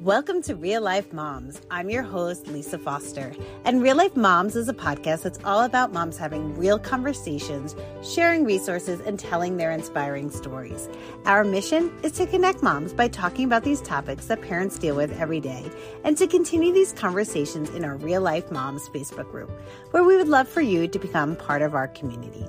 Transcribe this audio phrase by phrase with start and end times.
[0.00, 1.60] Welcome to Real Life Momz.
[1.70, 3.34] I'm your host, Lisa Foster.
[3.66, 8.46] And Real Life Momz is a podcast that's all about moms having real conversations, sharing
[8.46, 10.88] resources, and telling their inspiring stories.
[11.26, 15.12] Our mission is to connect moms by talking about these topics that parents deal with
[15.20, 15.70] every day
[16.02, 19.50] and to continue these conversations in our Real Life Momz Facebook group,
[19.90, 22.46] where we would love for you to become part of our community.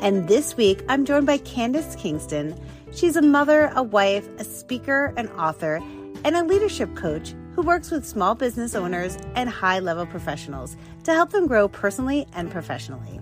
[0.00, 2.58] And this week, I'm joined by Candice Kingston.
[2.90, 5.82] She's a mother, a wife, a speaker, an author,
[6.24, 11.12] and a leadership coach who works with small business owners and high level professionals to
[11.12, 13.20] help them grow personally and professionally.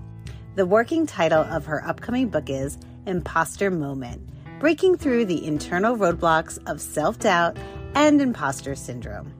[0.54, 6.58] The working title of her upcoming book is Imposter Moment Breaking Through the Internal Roadblocks
[6.66, 7.56] of Self Doubt
[7.94, 9.32] and Imposter Syndrome.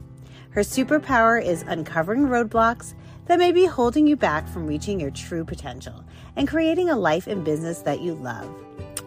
[0.50, 2.94] Her superpower is uncovering roadblocks
[3.26, 6.04] that may be holding you back from reaching your true potential
[6.36, 8.48] and creating a life and business that you love.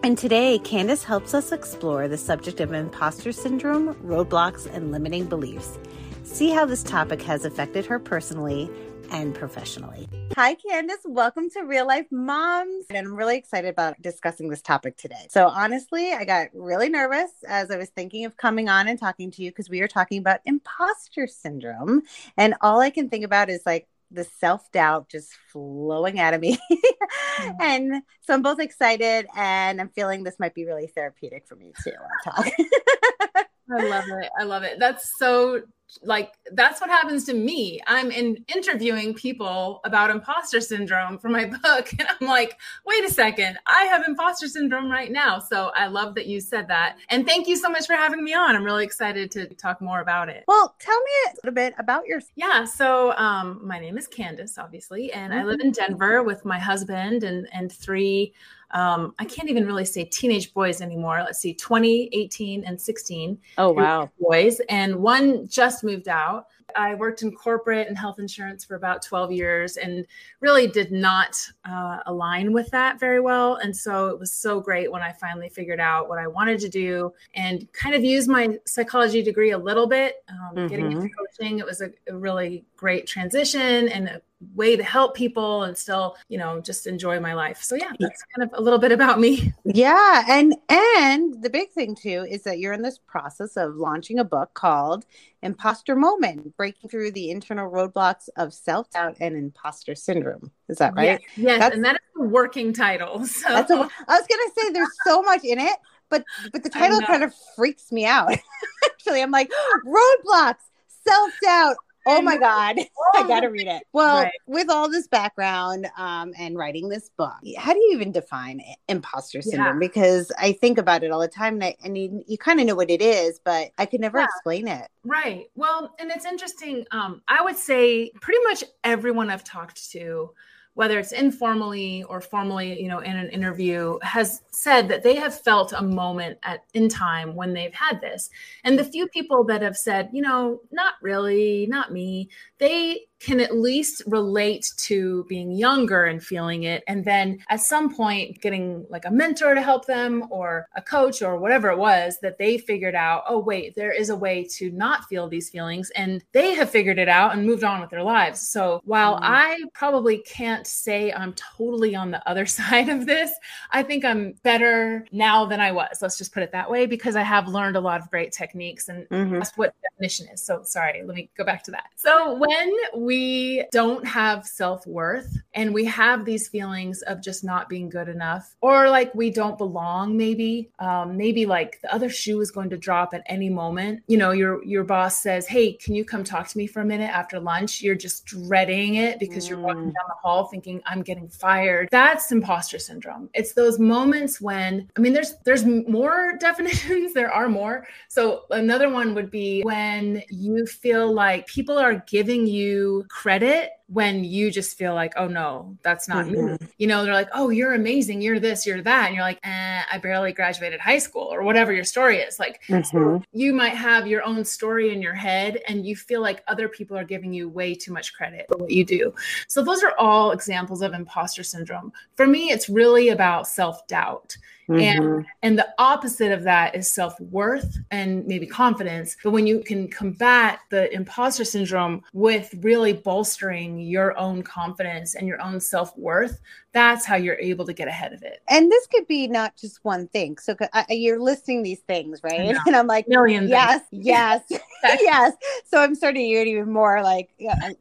[0.03, 5.77] And today, Candice helps us explore the subject of imposter syndrome, roadblocks, and limiting beliefs.
[6.23, 8.67] See how this topic has affected her personally
[9.11, 10.09] and professionally.
[10.35, 11.05] Hi, Candice.
[11.05, 12.85] Welcome to Real Life Momz.
[12.89, 15.27] And I'm really excited about discussing this topic today.
[15.29, 19.29] So, honestly, I got really nervous as I was thinking of coming on and talking
[19.29, 22.01] to you because we are talking about imposter syndrome.
[22.37, 26.41] And all I can think about is like, the self doubt just flowing out of
[26.41, 26.57] me.
[26.71, 27.49] mm-hmm.
[27.61, 31.73] And so I'm both excited and I'm feeling this might be really therapeutic for me
[31.83, 31.91] too.
[32.27, 34.29] I love it.
[34.37, 34.79] I love it.
[34.79, 35.61] That's so
[36.03, 37.79] like that's what happens to me.
[37.87, 43.09] I'm in interviewing people about imposter syndrome for my book and I'm like, "Wait a
[43.09, 43.57] second.
[43.65, 46.97] I have imposter syndrome right now." So I love that you said that.
[47.09, 48.55] And thank you so much for having me on.
[48.55, 50.43] I'm really excited to talk more about it.
[50.47, 54.57] Well, tell me a little bit about your Yeah, so um my name is Candice
[54.57, 55.41] obviously, and mm-hmm.
[55.41, 58.33] I live in Denver with my husband and and three
[58.73, 61.21] um, I can't even really say teenage boys anymore.
[61.23, 63.37] Let's see, 20, 18, and 16.
[63.57, 64.09] Oh, wow.
[64.19, 64.59] Boys.
[64.69, 66.47] And one just moved out.
[66.75, 70.05] I worked in corporate and health insurance for about 12 years and
[70.39, 73.55] really did not uh, align with that very well.
[73.55, 76.69] And so it was so great when I finally figured out what I wanted to
[76.69, 80.67] do and kind of use my psychology degree a little bit, um, mm-hmm.
[80.67, 81.59] getting into coaching.
[81.59, 84.21] It was a, a really great transition and a
[84.55, 87.61] way to help people and still you know just enjoy my life.
[87.61, 89.53] So yeah that's kind of a little bit about me.
[89.63, 94.17] Yeah and and the big thing too is that you're in this process of launching
[94.17, 95.05] a book called
[95.43, 100.51] imposter moment breaking through the internal roadblocks of self-doubt and imposter syndrome.
[100.67, 101.21] Is that right?
[101.21, 103.47] yes, yes that's, and that is the working title so.
[103.47, 105.77] A, i was gonna say there's so much in it
[106.09, 108.33] but but the title kind of freaks me out
[108.85, 109.21] actually.
[109.21, 109.51] I'm like
[109.85, 110.65] roadblocks
[111.07, 111.75] self-doubt
[112.05, 112.77] Oh my God.
[113.15, 113.83] I got to read it.
[113.93, 114.31] Well, right.
[114.47, 119.41] with all this background um, and writing this book, how do you even define imposter
[119.41, 119.81] syndrome?
[119.81, 119.87] Yeah.
[119.87, 122.65] Because I think about it all the time and, I, and you, you kind of
[122.65, 124.25] know what it is, but I could never yeah.
[124.25, 124.87] explain it.
[125.03, 125.45] Right.
[125.55, 126.85] Well, and it's interesting.
[126.91, 130.31] Um, I would say pretty much everyone I've talked to
[130.73, 135.41] whether it's informally or formally, you know, in an interview, has said that they have
[135.41, 138.29] felt a moment at in time when they've had this.
[138.63, 143.39] And the few people that have said, you know, not really, not me, they can
[143.39, 146.83] at least relate to being younger and feeling it.
[146.87, 151.21] And then at some point, getting like a mentor to help them or a coach
[151.21, 154.71] or whatever it was that they figured out, oh, wait, there is a way to
[154.71, 155.91] not feel these feelings.
[155.91, 158.41] And they have figured it out and moved on with their lives.
[158.41, 159.25] So while mm-hmm.
[159.25, 163.31] I probably can't say I'm totally on the other side of this,
[163.71, 165.99] I think I'm better now than I was.
[166.01, 168.89] Let's just put it that way because I have learned a lot of great techniques
[168.89, 169.35] and mm-hmm.
[169.35, 170.41] that's what definition is.
[170.41, 171.85] So sorry, let me go back to that.
[171.97, 177.43] So when we we don't have self worth and we have these feelings of just
[177.43, 182.09] not being good enough or like we don't belong, maybe, um, maybe like the other
[182.09, 184.01] shoe is going to drop at any moment.
[184.07, 186.85] You know, your your boss says, "Hey, can you come talk to me for a
[186.85, 189.49] minute after lunch?" You're just dreading it because mm.
[189.49, 189.95] you're walking mm.
[189.97, 193.29] down the hall thinking, "I'm getting fired." That's imposter syndrome.
[193.33, 197.13] It's those moments when I mean, there's there's more definitions.
[197.13, 197.87] there are more.
[198.07, 204.23] So another one would be when you feel like people are giving you credit when
[204.23, 206.53] you just feel like, oh no, that's not mm-hmm.
[206.53, 206.57] me.
[206.77, 209.07] You know, they're like, oh, you're amazing, you're this, you're that.
[209.07, 212.39] And you're like, eh, I barely graduated high school or whatever your story is.
[212.39, 212.83] Like, mm-hmm.
[212.83, 216.69] so you might have your own story in your head and you feel like other
[216.69, 219.13] people are giving you way too much credit for what you do.
[219.47, 221.91] So, those are all examples of imposter syndrome.
[222.15, 224.37] For me, it's really about self doubt.
[224.71, 225.03] Mm-hmm.
[225.03, 229.17] And and the opposite of that is self-worth and maybe confidence.
[229.23, 235.27] But when you can combat the imposter syndrome with really bolstering your own confidence and
[235.27, 236.39] your own self-worth,
[236.73, 238.41] that's how you're able to get ahead of it.
[238.49, 240.37] And this could be not just one thing.
[240.37, 240.55] So
[240.89, 242.55] you're listing these things, right?
[242.65, 243.49] And I'm like, millions.
[243.49, 244.43] Yes, yes.
[244.83, 245.33] yes.
[245.65, 247.29] So I'm starting to get even more like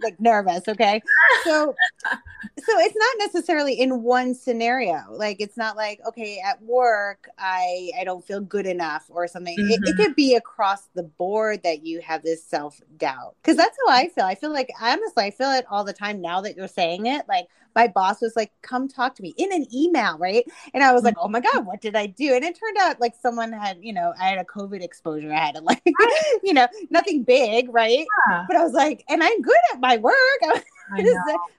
[0.02, 0.66] like nervous.
[0.68, 1.00] Okay.
[1.44, 1.74] So
[2.58, 5.04] so it's not necessarily in one scenario.
[5.10, 9.56] Like it's not like okay at work I I don't feel good enough or something.
[9.56, 9.70] Mm-hmm.
[9.70, 10.02] It, it, mm-hmm.
[10.02, 14.08] could be across the board that you have this self doubt because that's how I
[14.08, 14.24] feel.
[14.24, 17.26] I feel like honestly I feel it all the time now that you're saying it.
[17.28, 20.44] Like my boss was like, come talk to me in an email, right?
[20.74, 21.22] And I was like, mm.
[21.22, 22.34] oh my God, what did I do?
[22.34, 25.32] And it turned out like someone had, you know, I had a COVID exposure.
[25.32, 25.82] I had to like,
[26.42, 28.06] you know, nothing big, right?
[28.28, 28.44] Yeah.
[28.46, 30.14] But I was like, and I'm good at my work.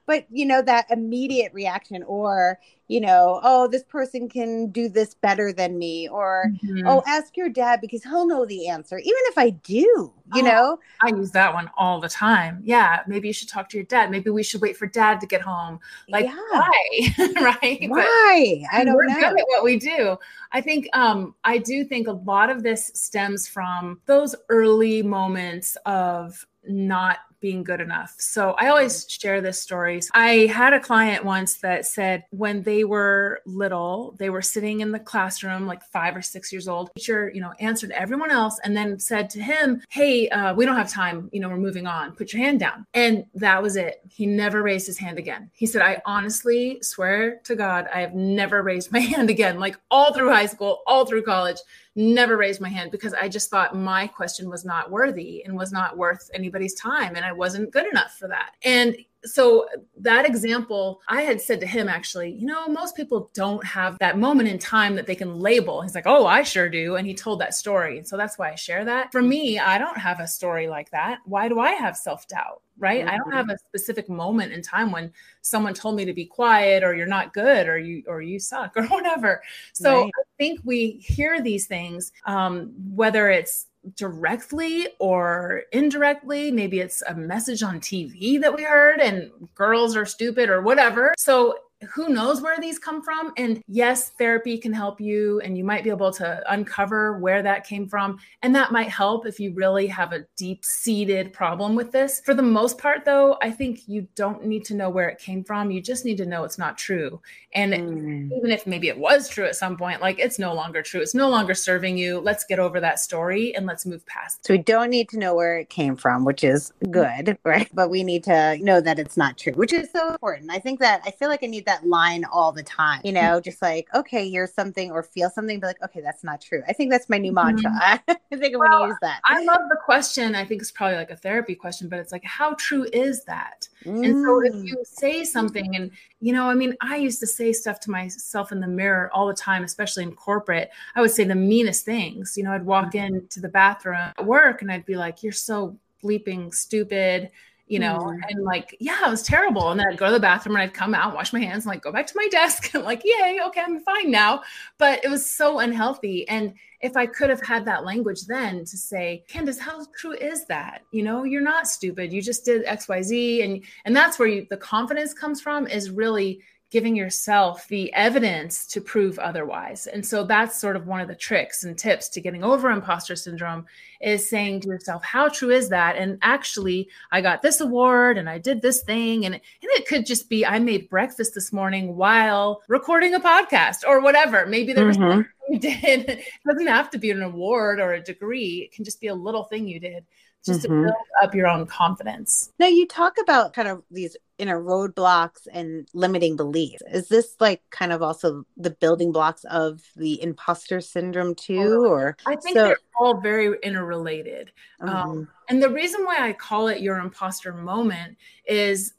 [0.06, 5.14] but you know that immediate reaction or you know oh this person can do this
[5.14, 6.88] better than me or mm-hmm.
[6.88, 10.46] oh ask your dad because he'll know the answer even if i do you oh,
[10.46, 10.80] know?
[11.02, 12.62] I use that one all the time.
[12.64, 14.12] Yeah maybe you should talk to your dad.
[14.12, 15.80] Maybe we should wait for dad to get home.
[16.10, 16.36] Like yeah.
[16.52, 17.16] why?
[17.42, 17.90] Right?
[17.90, 18.64] Why?
[18.72, 19.16] But i don't we're know.
[19.16, 20.18] good at what we do.
[20.52, 25.78] I think um i do think a lot of this stems from those early moments
[25.86, 28.16] of not being good enough.
[28.20, 30.00] So I always share this story.
[30.14, 34.92] I had a client once that said when they were little, they were sitting in
[34.92, 36.92] the classroom, like five or six years old.
[36.96, 40.78] Teacher, you know, answered everyone else and then said to him, "Hey, uh, we don't
[40.78, 41.30] have time.
[41.34, 42.14] You know, we're moving on.
[42.14, 44.02] Put your hand down." And that was it.
[44.10, 45.50] He never raised his hand again.
[45.54, 49.60] He said, "I honestly swear to God, I have never raised my hand again.
[49.60, 51.58] Like all through high school, all through college."
[51.96, 55.72] Never raised my hand because I just thought my question was not worthy and was
[55.72, 57.16] not worth anybody's time.
[57.16, 58.52] And I wasn't good enough for that.
[58.64, 59.68] And so
[59.98, 64.18] that example, I had said to him actually, you know, most people don't have that
[64.18, 65.82] moment in time that they can label.
[65.82, 66.96] He's like, oh, I sure do.
[66.96, 67.98] And he told that story.
[67.98, 69.12] And so that's why I share that.
[69.12, 71.20] For me, I don't have a story like that.
[71.26, 72.62] Why do I have self doubt?
[72.82, 73.02] Right.
[73.02, 73.10] Mm-hmm.
[73.10, 73.38] I don't mm-hmm.
[73.38, 77.06] have a specific moment in time when someone told me to be quiet or you're
[77.06, 79.42] not good or you or you suck or whatever.
[79.72, 80.12] So right.
[80.20, 86.52] I think we hear these things, um, whether it's directly or indirectly.
[86.52, 91.14] Maybe it's a message on TV that we heard and girls are stupid or whatever.
[91.20, 91.56] So
[91.90, 93.34] who knows where these come from?
[93.38, 97.66] And yes therapy can help you and you might be able to uncover where that
[97.66, 98.20] came from.
[98.42, 102.22] And that might help if you really have a deep seated problem with this.
[102.24, 105.44] For the most part though i think you don't need to know where it came
[105.44, 105.72] from.
[105.72, 107.22] You just need to know it's not true.
[107.54, 108.38] And mm.
[108.38, 111.02] even if maybe it was true at some point like it's no longer true.
[111.02, 112.20] It's no longer serving you.
[112.20, 115.36] Let's get over that story and let's move past so we don't need to know
[115.36, 117.70] where it came from which is good right?
[117.74, 120.52] But we need to know that it's not true which is so important.
[120.52, 123.12] I think that i feel like i need that that line all the time, you
[123.12, 126.62] know, just like, okay, hear something or feel something, but like, okay, that's not true.
[126.68, 127.72] I think that's my new mantra.
[127.72, 128.12] Mm-hmm.
[128.32, 129.22] I think I'm well, going to use that.
[129.26, 130.36] I love the question.
[130.36, 133.68] I think it's probably like a therapy question, but it's like, how true is that?
[133.86, 134.06] Mm.
[134.06, 134.68] And so if mm.
[134.68, 138.52] you say something, and, you know, I mean, I used to say stuff to myself
[138.52, 140.72] in the mirror all the time, especially in corporate.
[140.96, 142.36] I would say the meanest things.
[142.38, 143.16] You know, I'd walk mm-hmm.
[143.16, 147.30] into the bathroom at work and I'd be like, you're so bleeping stupid
[147.72, 148.20] you know, mm.
[148.28, 149.72] and like, yeah, it was terrible.
[149.72, 151.68] And then I'd go to the bathroom and I'd come out, wash my hands, and
[151.68, 154.44] like go back to my desk and like, yay, okay, I'm fine now.
[154.78, 156.28] But it was so unhealthy.
[156.28, 160.46] And if I could have had that language then to say, Candice, how true is
[160.48, 160.82] that?
[160.92, 162.12] You know, you're not stupid.
[162.12, 163.46] You just did XYZ.
[163.46, 166.42] And and that's where you the confidence comes from is really
[166.72, 169.88] giving yourself the evidence to prove otherwise.
[169.88, 173.18] And so that's sort of one of the tricks and tips to getting over imposter
[173.18, 173.66] syndrome
[174.00, 175.98] is saying to yourself, how true is that?
[175.98, 179.26] And actually, I got this award and I did this thing.
[179.26, 183.80] And, and it could just be I made breakfast this morning while recording a podcast
[183.86, 184.46] or whatever.
[184.46, 185.12] Maybe there was mm-hmm.
[185.12, 186.10] something you did.
[186.22, 189.16] It doesn't have to be an award or a degree, it can just be a
[189.16, 190.06] little thing you did
[190.46, 190.74] just mm-hmm.
[190.74, 192.52] to build up your own confidence.
[192.60, 196.82] Now, you talk about kind of these inner roadblocks and limiting beliefs.
[196.92, 201.86] Is this like kind of also the building blocks of the imposter syndrome too?
[201.86, 204.52] Or I think so- they're all very interrelated.
[204.80, 205.10] Um, mm-hmm.
[205.12, 208.94] Um, and the reason why I call it your imposter moment is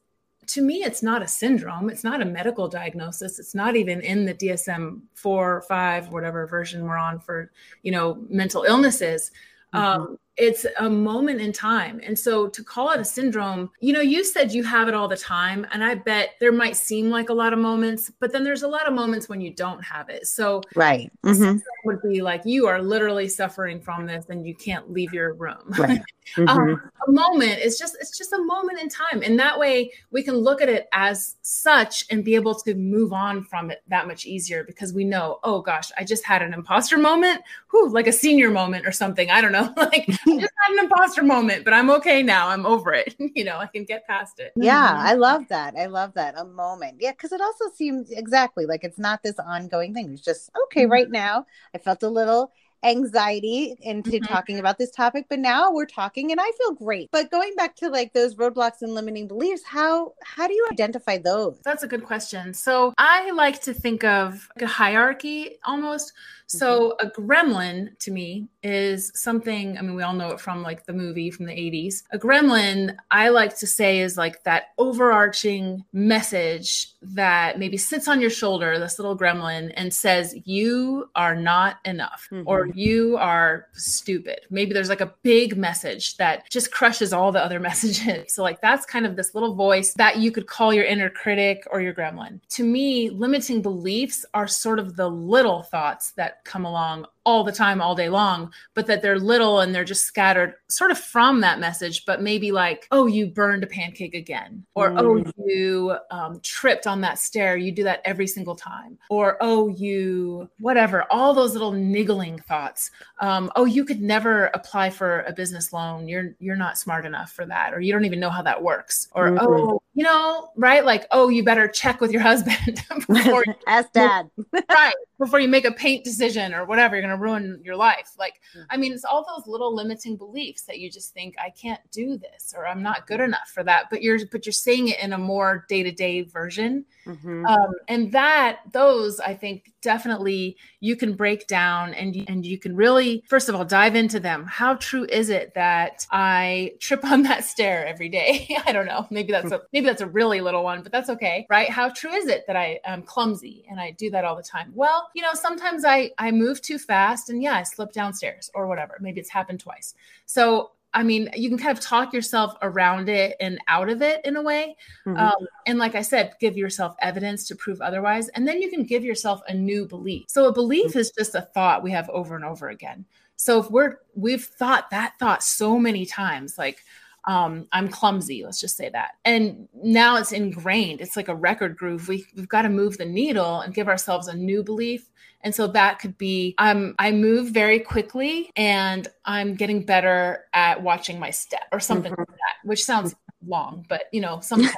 [0.47, 1.89] to me it's not a syndrome.
[1.89, 3.39] It's not a medical diagnosis.
[3.39, 7.51] It's not even in the dsm 4 or 5 whatever version we're on for
[7.83, 9.31] you know mental illnesses.
[9.75, 10.03] Mm-hmm.
[10.03, 12.01] um, it's a moment in time.
[12.05, 15.07] And so to call it a syndrome, you know, you said you have it all
[15.07, 15.67] the time.
[15.73, 18.69] And I bet there might seem like a lot of moments, but then there's a
[18.69, 20.27] lot of moments when you don't have it.
[20.27, 21.13] So, right.
[21.25, 21.59] Mm-hmm.
[21.85, 25.73] would be like you are literally suffering from this and you can't leave your room.
[25.79, 26.01] Right.
[26.39, 26.59] Um, mm-hmm.
[26.61, 29.23] um, a moment is just, it's just a moment in time.
[29.25, 33.13] And that way we can look at it as such and be able to move
[33.13, 36.55] on from it that much easier because we know, oh gosh, I just had an
[36.55, 39.31] imposter moment, whew, like a senior moment or something.
[39.31, 39.75] I don't know.
[39.77, 40.09] like,
[40.41, 42.49] just had an imposter moment, but I'm okay now.
[42.49, 43.15] I'm over it.
[43.35, 44.53] you know, I can get past it.
[44.57, 45.07] Yeah, mm-hmm.
[45.07, 45.75] I love that.
[45.77, 46.35] I love that.
[46.39, 46.99] A moment.
[47.01, 50.13] Yeah, because it also seems exactly like it's not this ongoing thing.
[50.13, 50.93] It's just okay mm-hmm.
[50.93, 51.47] right now.
[51.75, 52.53] I felt a little
[52.83, 54.33] anxiety into mm-hmm.
[54.33, 57.11] talking about this topic, but now we're talking and I feel great.
[57.13, 61.19] But going back to like those roadblocks and limiting beliefs, how how do you identify
[61.19, 61.61] those?
[61.65, 62.55] That's a good question.
[62.55, 66.13] So I like to think of a hierarchy almost.
[66.53, 67.07] So mm-hmm.
[67.07, 70.93] a gremlin to me is something, I mean, we all know it from like the
[70.93, 72.03] movie from the 80s.
[72.13, 78.21] A gremlin, I like to say, is like that overarching message that maybe sits on
[78.21, 82.47] your shoulder, this little gremlin, and says, You are not enough mm-hmm.
[82.47, 84.41] or you are stupid.
[84.51, 88.35] Maybe there's like a big message that just crushes all the other messages.
[88.35, 91.65] So, like, that's kind of this little voice that you could call your inner critic
[91.71, 92.41] or your gremlin.
[92.51, 97.53] To me, limiting beliefs are sort of the little thoughts that come along all the
[97.53, 101.41] time, all day long, but that they're little and they're just scattered sort of from
[101.41, 105.01] that message, but maybe like, oh, you burned a pancake again, or mm.
[105.01, 107.57] oh, you um, tripped on that stair.
[107.57, 112.91] You do that every single time, or oh, you whatever, all those little niggling thoughts.
[113.21, 116.09] Um, oh, you could never apply for a business loan.
[116.09, 119.09] You're you're not smart enough for that, or you don't even know how that works,
[119.13, 119.47] or mm-hmm.
[119.47, 120.85] oh, you know, right?
[120.85, 124.95] Like, oh, you better check with your husband before ask dad, right?
[125.19, 128.13] Before you make a paint decision or whatever, you're gonna to ruin your life.
[128.19, 128.65] Like, mm-hmm.
[128.71, 132.17] I mean, it's all those little limiting beliefs that you just think I can't do
[132.17, 133.91] this or I'm not good enough for that.
[133.91, 137.47] But you're but you're saying it in a more day to day version, mm-hmm.
[137.47, 142.77] um, and that those I think definitely you can break down and and you can
[142.77, 144.47] really first of all dive into them.
[144.47, 148.57] How true is it that I trip on that stair every day?
[148.67, 149.07] I don't know.
[149.11, 151.69] Maybe that's a maybe that's a really little one, but that's okay, right?
[151.69, 154.73] How true is it that I am clumsy and I do that all the time?
[154.75, 158.51] Well, you know, sometimes I I move too fast fast and yeah, I slipped downstairs
[158.55, 158.97] or whatever.
[159.01, 159.95] Maybe it's happened twice.
[160.27, 164.21] So I mean, you can kind of talk yourself around it and out of it
[164.27, 164.77] in a way.
[165.07, 165.17] Mm-hmm.
[165.17, 168.29] Um, and like I said, give yourself evidence to prove otherwise.
[168.31, 170.27] And then you can give yourself a new belief.
[170.29, 170.99] So a belief mm-hmm.
[170.99, 173.07] is just a thought we have over and over again.
[173.37, 176.85] So if we're, we've thought that thought so many times, like,
[177.25, 179.13] um, I'm clumsy, let's just say that.
[179.25, 181.01] And now it's ingrained.
[181.01, 182.07] It's like a record groove.
[182.07, 185.09] We, we've got to move the needle and give ourselves a new belief
[185.43, 190.83] and so that could be um, I move very quickly and I'm getting better at
[190.83, 192.21] watching my step or something mm-hmm.
[192.21, 193.15] like that, which sounds
[193.47, 194.63] long, but you know, some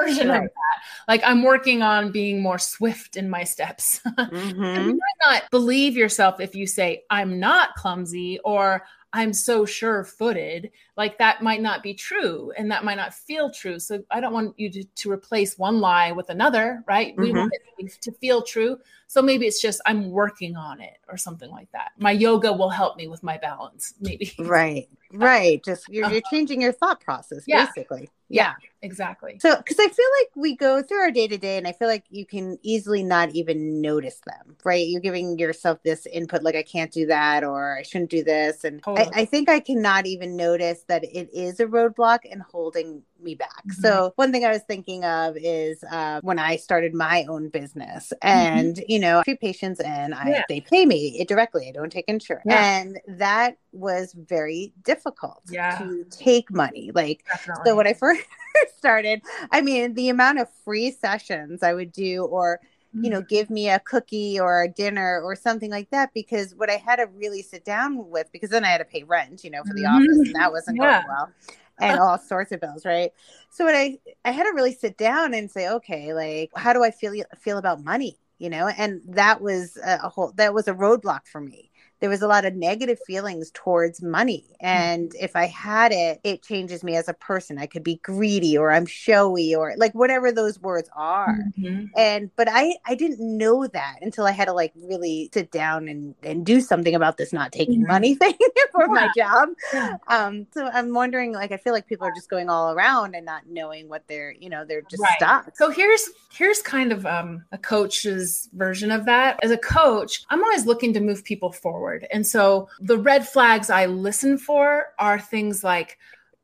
[0.00, 0.44] version right.
[0.44, 0.82] of that.
[1.08, 4.00] Like I'm working on being more swift in my steps.
[4.16, 4.88] Mm-hmm.
[4.88, 8.82] you might not believe yourself if you say, I'm not clumsy or
[9.16, 13.50] I'm so sure footed, like that might not be true and that might not feel
[13.50, 13.78] true.
[13.78, 17.12] So I don't want you to, to replace one lie with another, right?
[17.12, 17.22] Mm-hmm.
[17.22, 18.78] We want it to feel true.
[19.06, 21.92] So maybe it's just I'm working on it or something like that.
[21.96, 24.32] My yoga will help me with my balance, maybe.
[24.38, 24.88] Right.
[25.12, 25.64] Right.
[25.64, 27.66] Just you're, you're changing your thought process, yeah.
[27.66, 28.10] basically.
[28.28, 29.38] Yeah, exactly.
[29.40, 31.88] So, because I feel like we go through our day to day, and I feel
[31.88, 34.86] like you can easily not even notice them, right?
[34.86, 38.64] You're giving yourself this input, like, I can't do that, or I shouldn't do this.
[38.64, 39.08] And totally.
[39.14, 43.34] I, I, think I cannot even notice that it is a roadblock and holding me
[43.34, 43.66] back.
[43.66, 43.82] Mm-hmm.
[43.82, 48.12] So one thing I was thinking of is uh, when I started my own business,
[48.22, 48.28] mm-hmm.
[48.28, 48.84] and mm-hmm.
[48.90, 50.42] you know, few patients and I yeah.
[50.48, 51.68] they pay me it directly.
[51.68, 52.80] I don't take insurance, yeah.
[52.80, 55.78] and that was very difficult yeah.
[55.78, 56.90] to take money.
[56.94, 57.62] Like Definitely.
[57.66, 58.22] so, when I first
[58.76, 62.60] started, I mean, the amount of free sessions I would do, or
[62.92, 63.26] you know, mm-hmm.
[63.28, 66.14] give me a cookie or a dinner or something like that.
[66.14, 69.02] Because what I had to really sit down with, because then I had to pay
[69.02, 69.96] rent, you know, for the mm-hmm.
[69.96, 71.02] office, and that wasn't yeah.
[71.02, 71.32] going well
[71.78, 73.12] and all sorts of bills, right?
[73.50, 76.82] So what I I had to really sit down and say, okay, like how do
[76.82, 78.68] I feel feel about money, you know?
[78.68, 81.70] And that was a whole that was a roadblock for me
[82.00, 84.44] there was a lot of negative feelings towards money.
[84.60, 85.24] And mm-hmm.
[85.24, 87.58] if I had it, it changes me as a person.
[87.58, 91.38] I could be greedy or I'm showy or like whatever those words are.
[91.58, 91.86] Mm-hmm.
[91.96, 95.88] And but I I didn't know that until I had to like really sit down
[95.88, 97.92] and and do something about this not taking mm-hmm.
[97.92, 98.34] money thing
[98.72, 98.86] for yeah.
[98.86, 99.48] my job.
[99.72, 99.96] Yeah.
[100.08, 103.24] Um so I'm wondering like I feel like people are just going all around and
[103.24, 105.16] not knowing what they're, you know, they're just right.
[105.16, 105.56] stuck.
[105.56, 109.40] So here's here's kind of um a coach's version of that.
[109.42, 112.06] As a coach, I'm always looking to move people forward forward.
[112.10, 115.98] And so the red flags I listen for are things like,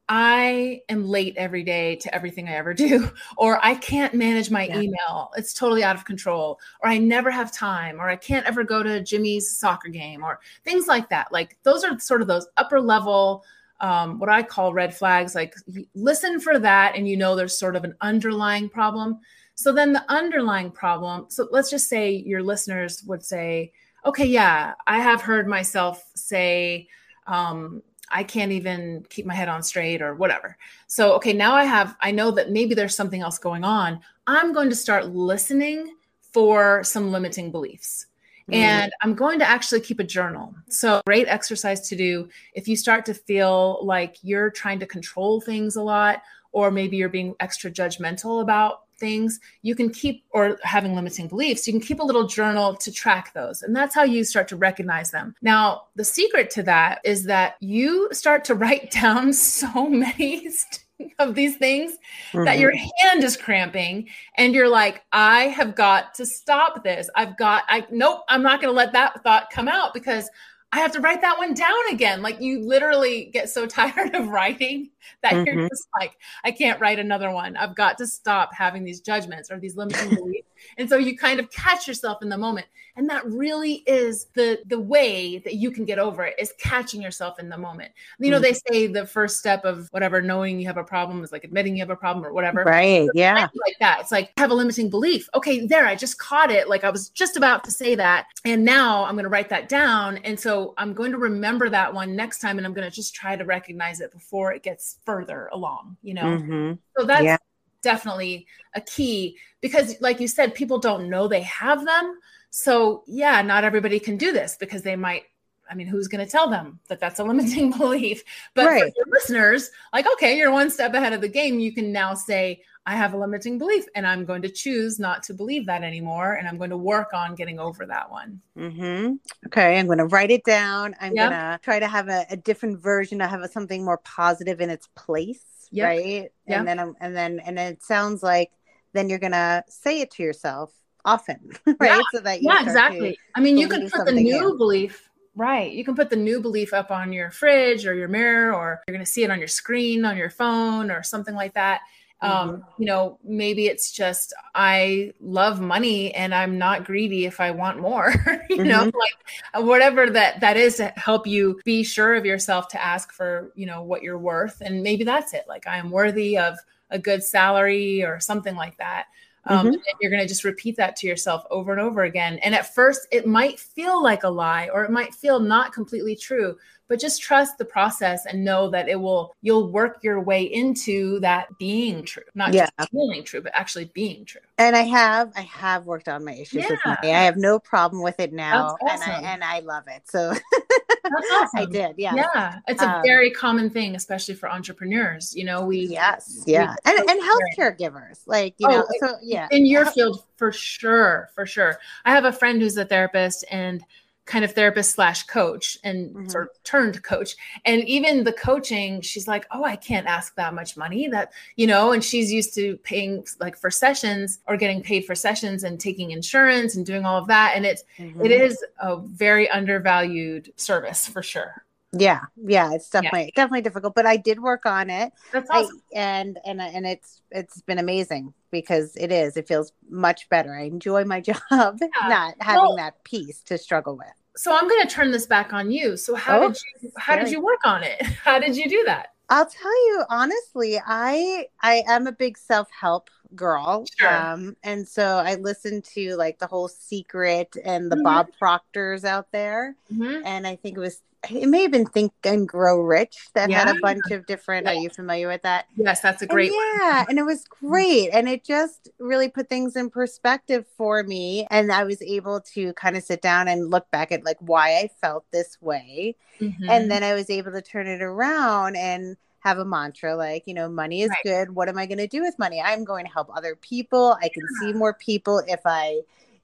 [0.09, 4.67] I am late every day to everything I ever do, or I can't manage my
[4.67, 4.81] yeah.
[4.81, 5.31] email.
[5.37, 8.83] It's totally out of control, or I never have time, or I can't ever go
[8.83, 11.33] to Jimmy's soccer game, or things like that.
[11.33, 13.45] Like those are sort of those upper level,
[13.81, 15.35] um, what I call red flags.
[15.35, 15.55] Like
[15.95, 19.21] listen for that, and you know there's sort of an underlying problem.
[19.55, 23.73] So then the underlying problem, so let's just say your listeners would say,
[24.05, 26.89] okay, yeah, I have heard myself say,
[27.27, 30.57] um, I can't even keep my head on straight or whatever.
[30.87, 34.01] So, okay, now I have, I know that maybe there's something else going on.
[34.27, 38.07] I'm going to start listening for some limiting beliefs.
[38.43, 38.55] Mm-hmm.
[38.55, 40.55] And I'm going to actually keep a journal.
[40.69, 45.41] So, great exercise to do if you start to feel like you're trying to control
[45.41, 50.59] things a lot, or maybe you're being extra judgmental about things, you can keep, or
[50.63, 53.63] having limiting beliefs, you can keep a little journal to track those.
[53.63, 55.35] And that's how you start to recognize them.
[55.43, 60.49] Now, the secret to that is that you start to write down so many.
[61.19, 61.95] of these things
[62.31, 62.45] mm-hmm.
[62.45, 67.37] that your hand is cramping and you're like i have got to stop this i've
[67.37, 70.31] got i nope i'm not going to let that thought come out because
[70.73, 72.23] I have to write that one down again.
[72.23, 74.91] Like you literally get so tired of writing
[75.23, 75.59] that mm-hmm.
[75.59, 77.57] you're just like, I can't write another one.
[77.57, 80.49] I've got to stop having these judgments or these limiting beliefs.
[80.79, 82.67] And so you kind of catch yourself in the moment.
[82.95, 87.01] And that really is the the way that you can get over it is catching
[87.01, 87.91] yourself in the moment.
[88.19, 88.43] You know, mm-hmm.
[88.43, 91.75] they say the first step of whatever knowing you have a problem is like admitting
[91.75, 92.65] you have a problem or whatever.
[92.65, 93.09] Right.
[93.15, 93.49] yeah.
[93.65, 94.01] Like that.
[94.01, 95.29] It's like have a limiting belief.
[95.35, 96.69] Okay, there, I just caught it.
[96.69, 98.27] Like I was just about to say that.
[98.45, 100.19] And now I'm going to write that down.
[100.19, 103.15] And so I'm going to remember that one next time and I'm going to just
[103.15, 106.25] try to recognize it before it gets further along, you know?
[106.25, 106.73] Mm-hmm.
[106.97, 107.37] So that's yeah.
[107.83, 112.19] definitely a key because, like you said, people don't know they have them.
[112.51, 115.23] So, yeah, not everybody can do this because they might
[115.71, 118.23] I mean, who's going to tell them that that's a limiting belief?
[118.55, 118.93] But right.
[118.93, 121.61] for listeners, like, okay, you're one step ahead of the game.
[121.61, 125.23] You can now say, I have a limiting belief and I'm going to choose not
[125.25, 126.35] to believe that anymore.
[126.35, 128.41] And I'm going to work on getting over that one.
[128.59, 129.15] Mm-hmm.
[129.47, 129.79] Okay.
[129.79, 130.95] I'm going to write it down.
[131.01, 131.31] I'm yep.
[131.31, 133.21] going to try to have a, a, different version.
[133.21, 135.45] I have a, something more positive in its place.
[135.71, 135.87] Yep.
[135.87, 136.05] Right.
[136.05, 136.33] Yep.
[136.47, 138.51] And then, I'm, and then, and it sounds like
[138.95, 140.73] then you're going to say it to yourself
[141.05, 141.39] often.
[141.67, 141.77] right.
[141.81, 143.19] Yeah, so that yeah, exactly.
[143.35, 144.59] I mean, you can put the new in.
[144.59, 145.73] belief Right.
[145.73, 148.95] You can put the new belief up on your fridge or your mirror, or you're
[148.95, 151.81] going to see it on your screen on your phone or something like that
[152.23, 152.83] um, mm-hmm.
[152.83, 157.81] you know maybe it's just i love money and i'm not greedy if i want
[157.81, 158.11] more
[158.49, 158.69] you mm-hmm.
[158.69, 163.13] know like whatever that that is to help you be sure of yourself to ask
[163.13, 166.57] for you know what you're worth and maybe that's it like i am worthy of
[166.91, 169.07] a good salary or something like that
[169.47, 169.77] um, mm-hmm.
[170.01, 173.07] you're going to just repeat that to yourself over and over again and at first
[173.11, 176.57] it might feel like a lie or it might feel not completely true
[176.89, 181.19] but just trust the process and know that it will you'll work your way into
[181.21, 182.69] that being true not yeah.
[182.79, 186.33] just feeling true but actually being true and i have i have worked on my
[186.33, 186.69] issues yeah.
[186.69, 189.11] with money i have no problem with it now awesome.
[189.11, 190.35] and i and i love it so
[191.33, 191.49] awesome.
[191.57, 192.15] i did yeah.
[192.15, 196.75] Yeah it's a um, very common thing especially for entrepreneurs you know we yes yeah
[196.85, 197.21] we, and, and
[197.59, 199.49] healthcare givers like you oh, know so yeah.
[199.51, 201.79] in your field for sure for sure.
[202.05, 203.85] I have a friend who's a therapist and
[204.33, 206.27] kind of therapist slash coach and mm-hmm.
[206.27, 210.55] sort of turned coach and even the coaching she's like oh i can't ask that
[210.55, 214.83] much money that you know and she's used to paying like for sessions or getting
[214.83, 218.25] paid for sessions and taking insurance and doing all of that and it's mm-hmm.
[218.25, 223.31] it is a very undervalued service for sure yeah yeah it's definitely yeah.
[223.37, 225.83] definitely difficult but i did work on it That's awesome.
[225.95, 230.55] I, and and and it's it's been amazing because it is it feels much better
[230.55, 232.09] i enjoy my job yeah.
[232.09, 235.53] not having well, that piece to struggle with so i'm going to turn this back
[235.53, 237.25] on you so how oh, did you how scary.
[237.25, 241.47] did you work on it how did you do that i'll tell you honestly i
[241.63, 243.85] i am a big self-help girl.
[243.99, 244.15] Sure.
[244.15, 248.05] Um, and so I listened to like the whole secret and the mm-hmm.
[248.05, 249.77] Bob Proctors out there.
[249.93, 250.27] Mm-hmm.
[250.27, 253.61] And I think it was it may have been Think and Grow Rich that yeah.
[253.61, 254.67] had a bunch of different.
[254.67, 255.67] Are you familiar with that?
[255.77, 256.51] Yes, that's a great.
[256.51, 257.07] And yeah, one.
[257.11, 261.73] and it was great, and it just really put things in perspective for me, and
[261.73, 264.91] I was able to kind of sit down and look back at like why I
[265.01, 266.69] felt this way, mm-hmm.
[266.69, 270.55] and then I was able to turn it around and have a mantra like, you
[270.55, 271.19] know, money is right.
[271.25, 271.55] good.
[271.55, 272.61] What am I going to do with money?
[272.61, 274.17] I'm going to help other people.
[274.23, 274.61] I can yeah.
[274.61, 276.03] see more people if I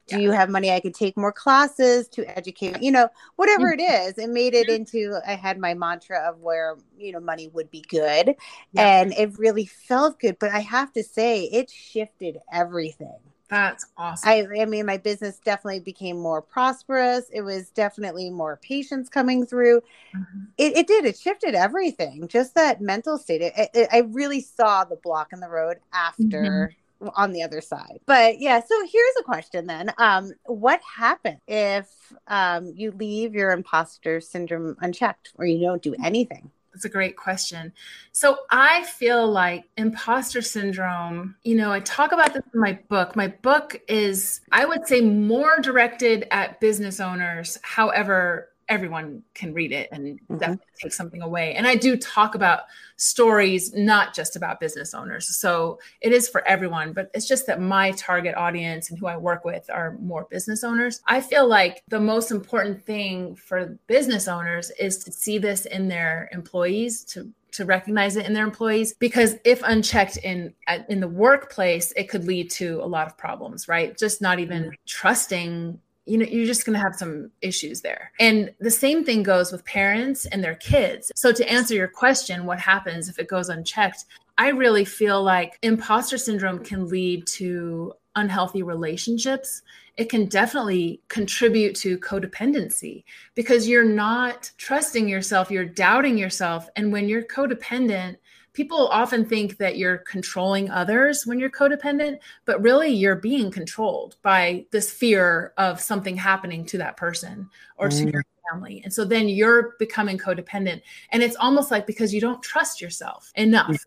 [0.08, 0.22] do yeah.
[0.22, 3.80] you have money I could take more classes to educate, you know, whatever mm-hmm.
[3.80, 4.18] it is.
[4.18, 7.84] It made it into I had my mantra of where, you know, money would be
[7.88, 8.34] good.
[8.72, 9.00] Yeah.
[9.00, 13.18] And it really felt good, but I have to say it shifted everything.
[13.48, 14.28] That's awesome.
[14.28, 17.30] I, I mean, my business definitely became more prosperous.
[17.32, 19.80] It was definitely more patients coming through.
[20.14, 20.40] Mm-hmm.
[20.58, 21.06] It, it, did.
[21.06, 22.28] It shifted everything.
[22.28, 23.40] Just that mental state.
[23.40, 26.74] It, it, I really saw the block in the road after.
[27.14, 31.88] On the other side but yeah so here's a question then um what happens if
[32.26, 37.16] um you leave your imposter syndrome unchecked or you don't do anything that's a great
[37.16, 37.72] question.
[38.12, 43.16] So I feel like imposter syndrome, you know, I talk about this in my book.
[43.16, 47.58] My book is, I would say, more directed at business owners.
[47.62, 50.38] However, everyone can read it and mm-hmm.
[50.38, 51.54] definitely take something away.
[51.54, 52.62] And I do talk about
[52.96, 55.36] stories, not just about business owners.
[55.36, 59.16] So it is for everyone, but it's just that my target audience and who I
[59.16, 61.00] work with are more business owners.
[61.06, 65.88] I feel like the most important thing for business owners is to see this in
[65.88, 70.52] their employees, to to recognize it in their employees because if unchecked in
[70.88, 74.64] in the workplace it could lead to a lot of problems right just not even
[74.64, 74.74] mm-hmm.
[74.86, 78.12] trusting you know you're just going to have some issues there.
[78.18, 81.12] And the same thing goes with parents and their kids.
[81.14, 84.04] So to answer your question what happens if it goes unchecked?
[84.38, 89.62] I really feel like imposter syndrome can lead to unhealthy relationships.
[89.96, 96.68] It can definitely contribute to codependency because you're not trusting yourself you're doubting yourself.
[96.76, 98.16] And when you're codependent
[98.58, 104.16] people often think that you're controlling others when you're codependent, but really you're being controlled
[104.22, 107.96] by this fear of something happening to that person or mm.
[107.96, 108.80] to your family.
[108.82, 110.82] And so then you're becoming codependent.
[111.12, 113.68] And it's almost like because you don't trust yourself enough.
[113.68, 113.84] Mm.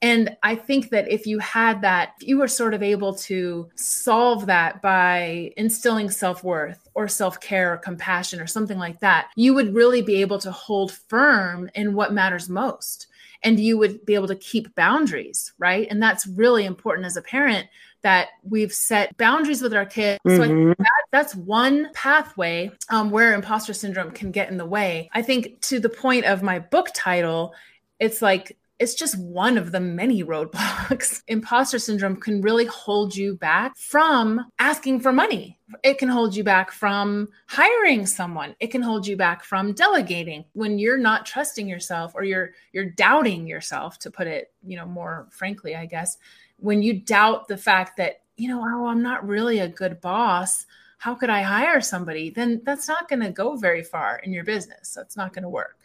[0.00, 3.68] And I think that if you had that, if you were sort of able to
[3.74, 9.30] solve that by instilling self worth or self care or compassion or something like that,
[9.34, 13.08] you would really be able to hold firm in what matters most
[13.44, 15.86] and you would be able to keep boundaries, right?
[15.90, 17.68] And that's really important as a parent
[18.02, 20.20] that we've set boundaries with our kids.
[20.26, 20.36] Mm-hmm.
[20.36, 24.66] So I think that, that's one pathway um, where imposter syndrome can get in the
[24.66, 25.10] way.
[25.12, 27.54] I think to the point of my book title,
[28.00, 31.22] it's like it's just one of the many roadblocks.
[31.28, 35.58] Imposter syndrome can really hold you back from asking for money.
[35.82, 38.54] It can hold you back from hiring someone.
[38.60, 42.90] It can hold you back from delegating when you're not trusting yourself or you're you're
[42.90, 46.18] doubting yourself to put it, you know, more frankly, I guess.
[46.58, 50.66] When you doubt the fact that, you know, oh, I'm not really a good boss,
[50.98, 52.30] how could I hire somebody?
[52.30, 54.94] Then that's not going to go very far in your business.
[54.94, 55.78] That's not going to work.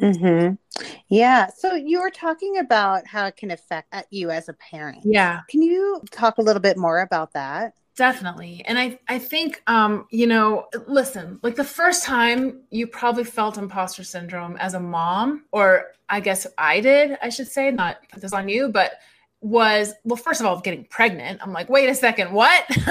[0.00, 0.54] Mm-hmm.
[1.08, 1.48] Yeah.
[1.56, 5.00] So you were talking about how it can affect you as a parent.
[5.04, 5.40] Yeah.
[5.48, 7.74] Can you talk a little bit more about that?
[7.98, 8.62] Definitely.
[8.64, 13.58] And I, I think, um, you know, listen, like the first time you probably felt
[13.58, 18.22] imposter syndrome as a mom, or I guess I did, I should say, not put
[18.22, 18.92] this on you, but
[19.40, 22.64] was well first of all getting pregnant i'm like wait a second what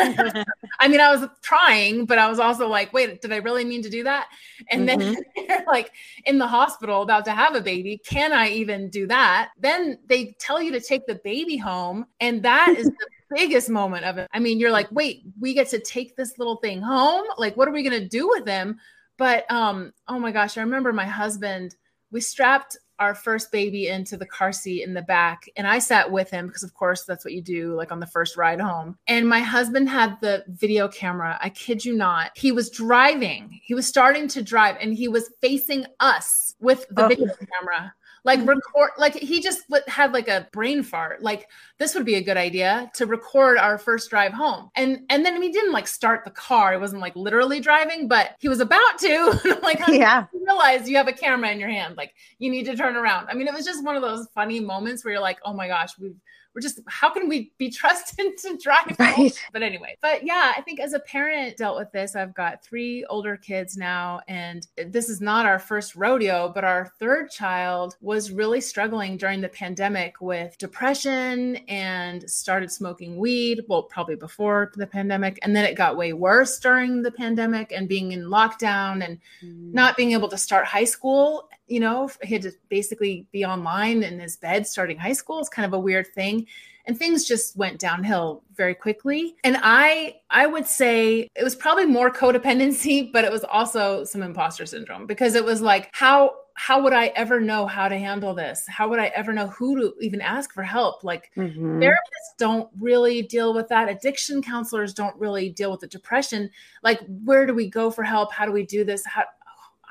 [0.80, 3.82] i mean i was trying but i was also like wait did i really mean
[3.82, 4.28] to do that
[4.72, 5.14] and mm-hmm.
[5.50, 5.92] then like
[6.26, 10.34] in the hospital about to have a baby can i even do that then they
[10.40, 14.28] tell you to take the baby home and that is the biggest moment of it
[14.34, 17.68] i mean you're like wait we get to take this little thing home like what
[17.68, 18.78] are we going to do with him
[19.18, 21.76] but um oh my gosh i remember my husband
[22.12, 26.12] we strapped our first baby into the car seat in the back and I sat
[26.12, 28.98] with him because of course that's what you do like on the first ride home.
[29.08, 31.38] And my husband had the video camera.
[31.42, 32.32] I kid you not.
[32.36, 33.60] He was driving.
[33.64, 37.08] He was starting to drive and he was facing us with the oh.
[37.08, 38.50] video camera like mm-hmm.
[38.50, 41.22] record like he just had like a brain fart.
[41.22, 44.70] Like this would be a good idea to record our first drive home.
[44.76, 46.74] And and then he didn't like start the car.
[46.74, 49.58] He wasn't like literally driving but he was about to.
[49.68, 50.26] Like yeah.
[50.34, 51.98] Realize you have a camera in your hand.
[51.98, 53.28] Like you need to turn around.
[53.30, 55.68] I mean it was just one of those funny moments where you're like oh my
[55.68, 56.16] gosh we've
[56.54, 59.40] we're just how can we be trusted to drive right.
[59.54, 63.06] but anyway but yeah i think as a parent dealt with this i've got three
[63.10, 68.32] older kids now and this is not our first rodeo but our third child was
[68.32, 74.88] really struggling during the pandemic with depression and started smoking weed well probably before the
[74.88, 79.20] pandemic and then it got way worse during the pandemic and being in lockdown and
[79.44, 79.74] mm.
[79.74, 84.04] not being able to start high school you know, he had to basically be online
[84.04, 85.40] in his bed starting high school.
[85.40, 86.48] It's kind of a weird thing.
[86.86, 89.36] And things just went downhill very quickly.
[89.44, 94.24] And I I would say it was probably more codependency, but it was also some
[94.24, 98.34] imposter syndrome because it was like, how how would I ever know how to handle
[98.34, 98.66] this?
[98.68, 101.04] How would I ever know who to even ask for help?
[101.04, 101.80] Like mm-hmm.
[101.80, 103.90] therapists don't really deal with that.
[103.90, 106.50] Addiction counselors don't really deal with the depression.
[106.82, 108.34] Like, where do we go for help?
[108.34, 109.06] How do we do this?
[109.06, 109.26] How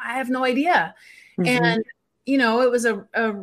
[0.02, 0.94] I have no idea.
[1.38, 1.64] Mm-hmm.
[1.64, 1.84] And,
[2.24, 3.34] you know, it was a, a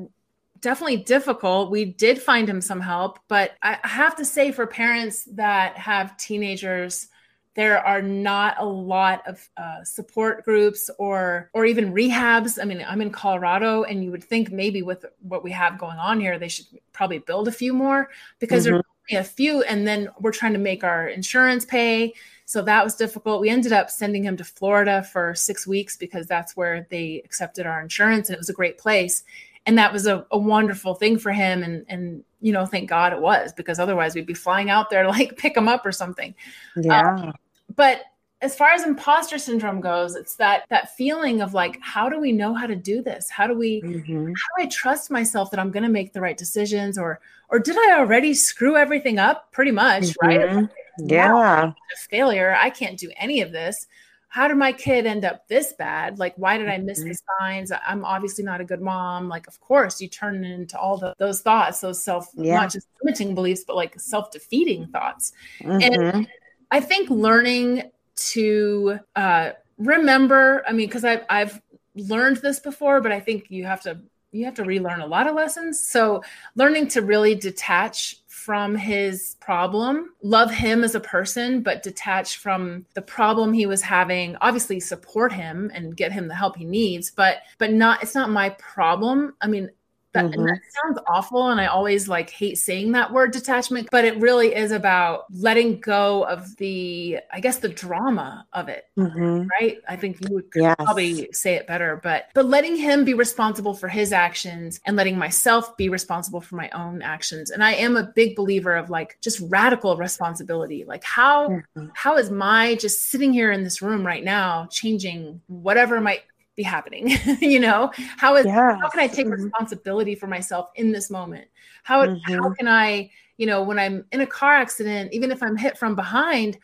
[0.59, 1.71] definitely difficult.
[1.71, 6.17] We did find him some help, but I have to say, for parents that have
[6.17, 7.07] teenagers,
[7.55, 12.59] there are not a lot of uh, support groups or or even rehabs.
[12.59, 15.97] I mean, I'm in Colorado, and you would think maybe with what we have going
[15.97, 18.73] on here, they should probably build a few more because mm-hmm.
[18.73, 22.13] there's only a few, and then we're trying to make our insurance pay.
[22.45, 23.41] So that was difficult.
[23.41, 27.65] We ended up sending him to Florida for six weeks because that's where they accepted
[27.65, 29.23] our insurance and it was a great place.
[29.65, 31.63] And that was a, a wonderful thing for him.
[31.63, 35.03] And, and, you know, thank God it was because otherwise we'd be flying out there
[35.03, 36.35] to like pick him up or something.
[36.75, 37.15] Yeah.
[37.15, 37.33] Um,
[37.75, 38.01] but
[38.43, 42.33] as far as imposter syndrome goes, it's that that feeling of like, how do we
[42.33, 43.29] know how to do this?
[43.29, 44.25] How do we mm-hmm.
[44.25, 47.77] how do I trust myself that I'm gonna make the right decisions or or did
[47.77, 50.27] I already screw everything up pretty much, mm-hmm.
[50.27, 50.69] right?
[50.99, 51.71] Yeah.
[52.09, 52.55] failure.
[52.59, 53.87] I can't do any of this
[54.33, 56.17] how did my kid end up this bad?
[56.17, 57.09] Like, why did I miss mm-hmm.
[57.09, 57.71] the signs?
[57.85, 59.29] I'm obviously not a good mom.
[59.29, 62.55] Like, of course, you turn into all the, those thoughts, those self, yeah.
[62.55, 65.33] not just limiting beliefs, but like self defeating thoughts.
[65.61, 65.81] Mm-hmm.
[65.83, 66.27] And
[66.71, 71.61] I think learning to uh, remember, I mean, because I've, I've
[71.93, 73.99] learned this before, but I think you have to
[74.31, 75.87] you have to relearn a lot of lessons.
[75.87, 76.23] So
[76.55, 82.85] learning to really detach from his problem, love him as a person, but detach from
[82.93, 84.35] the problem he was having.
[84.41, 88.03] Obviously, support him and get him the help he needs, but but not.
[88.03, 89.33] It's not my problem.
[89.41, 89.69] I mean,
[90.13, 90.45] that, mm-hmm.
[90.45, 94.53] that, sounds awful and i always like hate saying that word detachment but it really
[94.55, 99.47] is about letting go of the i guess the drama of it mm-hmm.
[99.59, 100.75] right i think you would yes.
[100.77, 105.17] probably say it better but but letting him be responsible for his actions and letting
[105.17, 109.17] myself be responsible for my own actions and i am a big believer of like
[109.21, 111.87] just radical responsibility like how, mm-hmm.
[111.93, 116.23] how is my just sitting here in this room right now changing whatever might
[116.55, 117.09] be happening
[117.41, 118.77] you know how is yes.
[118.81, 119.43] how can i take mm-hmm.
[119.43, 121.47] responsibility for myself in this moment
[121.83, 122.33] how mm-hmm.
[122.33, 125.77] how can i you know when i'm in a car accident even if i'm hit
[125.77, 126.57] from behind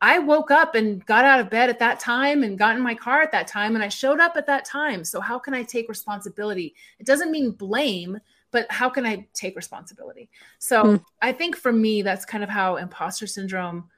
[0.00, 2.94] i woke up and got out of bed at that time and got in my
[2.94, 5.62] car at that time and i showed up at that time so how can i
[5.62, 8.18] take responsibility it doesn't mean blame
[8.52, 11.04] but how can i take responsibility so mm.
[11.20, 13.88] i think for me that's kind of how imposter syndrome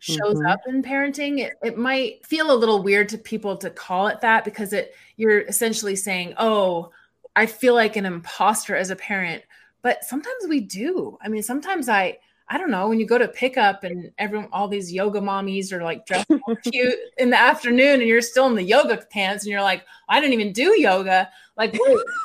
[0.00, 0.46] shows mm-hmm.
[0.46, 4.20] up in parenting it, it might feel a little weird to people to call it
[4.22, 6.90] that because it you're essentially saying oh
[7.36, 9.42] i feel like an imposter as a parent
[9.82, 12.16] but sometimes we do i mean sometimes i
[12.52, 15.84] I don't know, when you go to pickup and everyone, all these yoga mommies are
[15.84, 16.28] like dressed
[16.72, 20.20] cute in the afternoon and you're still in the yoga pants and you're like, I
[20.20, 21.30] didn't even do yoga.
[21.56, 22.02] Like, so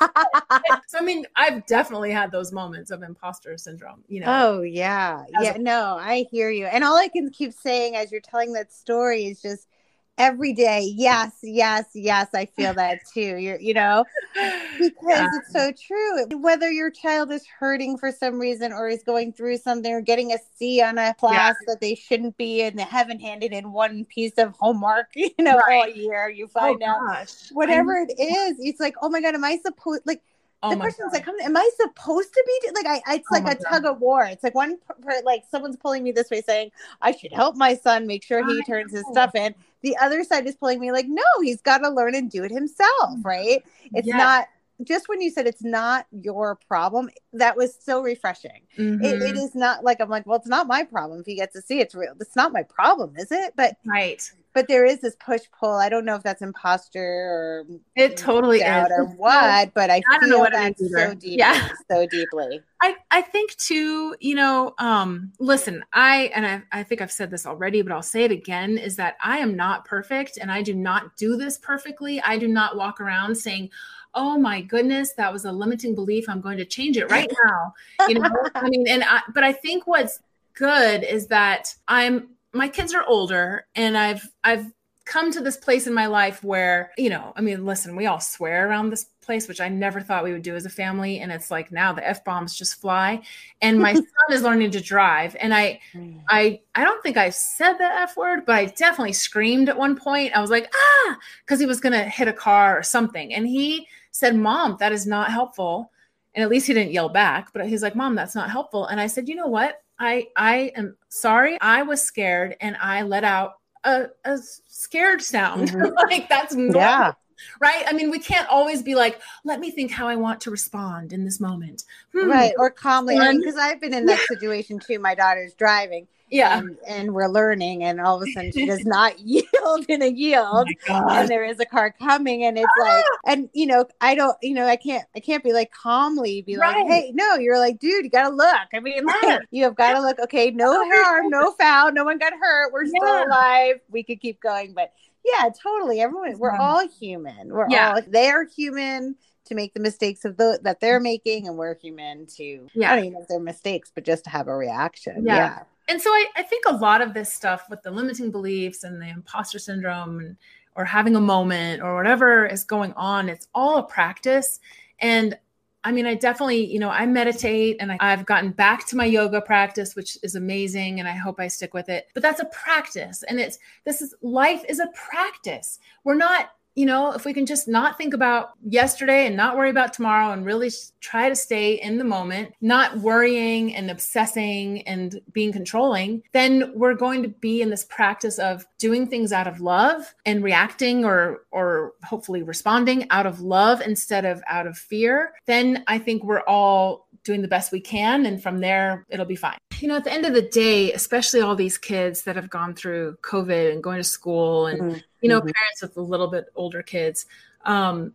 [0.98, 4.26] I mean, I've definitely had those moments of imposter syndrome, you know?
[4.28, 5.22] Oh, yeah.
[5.40, 5.54] Yeah.
[5.54, 6.66] A- no, I hear you.
[6.66, 9.68] And all I can keep saying as you're telling that story is just,
[10.18, 14.04] every day yes yes yes i feel that too you're you know
[14.78, 15.28] because yeah.
[15.34, 19.58] it's so true whether your child is hurting for some reason or is going through
[19.58, 21.72] something or getting a c on a class yeah.
[21.72, 25.58] that they shouldn't be and they haven't handed in one piece of homework you know
[25.58, 25.90] right.
[25.90, 27.50] all year you oh find oh, out gosh.
[27.52, 30.22] whatever it is it's like oh my god am i supposed like
[30.62, 31.26] Oh the question's God.
[31.26, 33.14] like, am I supposed to be like I?
[33.14, 33.70] It's oh like a God.
[33.70, 34.24] tug of war.
[34.24, 36.70] It's like one, part like someone's pulling me this way, saying
[37.02, 39.54] I should help my son make sure he turns his stuff in.
[39.82, 42.50] The other side is pulling me like, no, he's got to learn and do it
[42.50, 43.62] himself, right?
[43.92, 44.16] It's yes.
[44.16, 44.48] not
[44.82, 48.62] just when you said it's not your problem, that was so refreshing.
[48.78, 49.04] Mm-hmm.
[49.04, 49.58] It, it mm-hmm.
[49.58, 51.94] not like I'm like, well, it's not my problem if he gets to see it's
[51.94, 52.14] real.
[52.20, 53.54] It's not my problem, is it?
[53.56, 54.22] But right
[54.56, 55.74] but there is this push pull.
[55.74, 60.18] I don't know if that's imposter or it totally is or what, but I, I
[60.24, 61.68] feel that so deeply, yeah.
[61.90, 62.62] so deeply.
[62.80, 67.30] I, I think too, you know, um, listen, I and I, I think I've said
[67.30, 70.62] this already, but I'll say it again, is that I am not perfect and I
[70.62, 72.22] do not do this perfectly.
[72.22, 73.68] I do not walk around saying,
[74.16, 76.28] oh my goodness, that was a limiting belief.
[76.28, 77.74] I'm going to change it right now.
[78.08, 80.18] You know, I mean, and I, but I think what's
[80.54, 84.66] good is that I'm my kids are older and I've I've
[85.06, 88.18] come to this place in my life where, you know, I mean, listen, we all
[88.18, 91.20] swear around this place, which I never thought we would do as a family.
[91.20, 93.22] And it's like now the F bombs just fly.
[93.62, 95.36] And my son is learning to drive.
[95.38, 96.20] And I mm.
[96.28, 99.96] I I don't think I said the F word, but I definitely screamed at one
[99.96, 100.36] point.
[100.36, 103.32] I was like, ah, because he was gonna hit a car or something.
[103.32, 105.92] And he said, Mom, that is not helpful.
[106.34, 108.86] And at least he didn't yell back, but he's like, Mom, that's not helpful.
[108.86, 109.80] And I said, you know what?
[110.00, 111.58] I I am sorry.
[111.60, 115.70] I was scared and I let out a, a scared sound.
[115.70, 115.94] Mm-hmm.
[116.10, 116.80] like that's normal.
[116.80, 117.12] Yeah.
[117.60, 117.84] Right.
[117.86, 121.12] I mean, we can't always be like, let me think how I want to respond
[121.12, 121.84] in this moment.
[122.12, 122.30] Hmm.
[122.30, 122.52] Right.
[122.58, 123.16] Or calmly.
[123.16, 124.98] Because I've been in that situation too.
[124.98, 128.84] My daughter's driving yeah and, and, we're learning and all of a sudden she does
[128.84, 132.82] not yield in a yield oh and there is a car coming and it's ah!
[132.82, 136.42] like and you know i don't you know i can't i can't be like calmly
[136.42, 136.76] be right.
[136.76, 140.00] like hey no you're like dude you gotta look i mean like you have gotta
[140.00, 142.90] look okay no harm no foul no one got hurt we're yeah.
[142.96, 144.92] still alive we could keep going but
[145.24, 147.94] yeah totally everyone we're all human we're yeah.
[147.94, 152.26] all they're human to make the mistakes of the that they're making and we're human
[152.26, 152.92] to yeah.
[152.92, 155.24] I don't even know if they're mistakes, but just to have a reaction.
[155.24, 155.36] Yeah.
[155.36, 158.84] yeah and so I, I, think a lot of this stuff with the limiting beliefs
[158.84, 160.36] and the imposter syndrome and,
[160.74, 164.60] or having a moment or whatever is going on, it's all a practice.
[165.00, 165.38] And
[165.84, 169.04] I mean, I definitely, you know, I meditate and I, I've gotten back to my
[169.04, 170.98] yoga practice, which is amazing.
[170.98, 172.08] And I hope I stick with it.
[172.12, 173.22] But that's a practice.
[173.22, 175.78] And it's, this is life is a practice.
[176.02, 179.70] We're not you know, if we can just not think about yesterday and not worry
[179.70, 185.18] about tomorrow and really try to stay in the moment, not worrying and obsessing and
[185.32, 189.60] being controlling, then we're going to be in this practice of doing things out of
[189.60, 195.32] love and reacting or or hopefully responding out of love instead of out of fear.
[195.46, 199.36] Then I think we're all doing the best we can and from there it'll be
[199.36, 202.48] fine you know at the end of the day especially all these kids that have
[202.48, 204.98] gone through covid and going to school and mm-hmm.
[205.20, 205.50] you know mm-hmm.
[205.50, 207.26] parents with a little bit older kids
[207.64, 208.14] um,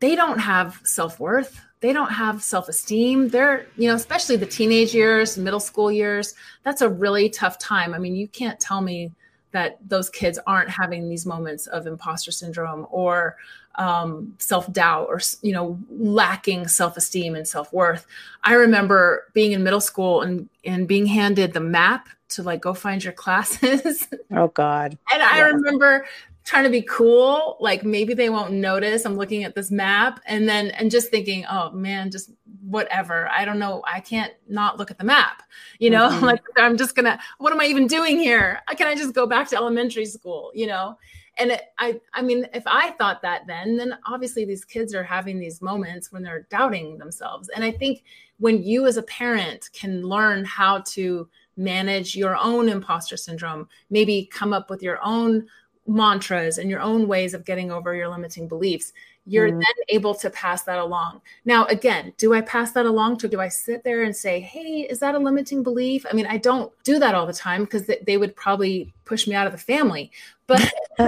[0.00, 5.38] they don't have self-worth they don't have self-esteem they're you know especially the teenage years
[5.38, 9.12] middle school years that's a really tough time i mean you can't tell me
[9.52, 13.36] that those kids aren't having these moments of imposter syndrome or
[13.78, 18.06] um, self doubt or you know lacking self esteem and self worth.
[18.42, 22.74] I remember being in middle school and and being handed the map to like go
[22.74, 24.06] find your classes.
[24.30, 24.98] Oh God!
[25.10, 26.04] and I remember
[26.48, 30.48] trying to be cool like maybe they won't notice i'm looking at this map and
[30.48, 32.30] then and just thinking oh man just
[32.62, 35.42] whatever i don't know i can't not look at the map
[35.78, 36.24] you know mm-hmm.
[36.24, 39.46] like i'm just gonna what am i even doing here can i just go back
[39.46, 40.96] to elementary school you know
[41.38, 45.02] and it, i i mean if i thought that then then obviously these kids are
[45.02, 47.48] having these moments when they're doubting themselves.
[47.54, 48.04] And i think
[48.38, 54.28] when you as a parent can learn how to manage your own imposter syndrome maybe
[54.32, 55.46] come up with your own
[55.86, 58.92] mantras and your own ways of getting over your limiting beliefs
[59.28, 59.60] you're mm.
[59.60, 61.20] then able to pass that along.
[61.44, 64.86] Now, again, do I pass that along to, do I sit there and say, hey,
[64.88, 66.06] is that a limiting belief?
[66.10, 69.26] I mean, I don't do that all the time because th- they would probably push
[69.26, 70.10] me out of the family,
[70.46, 70.72] but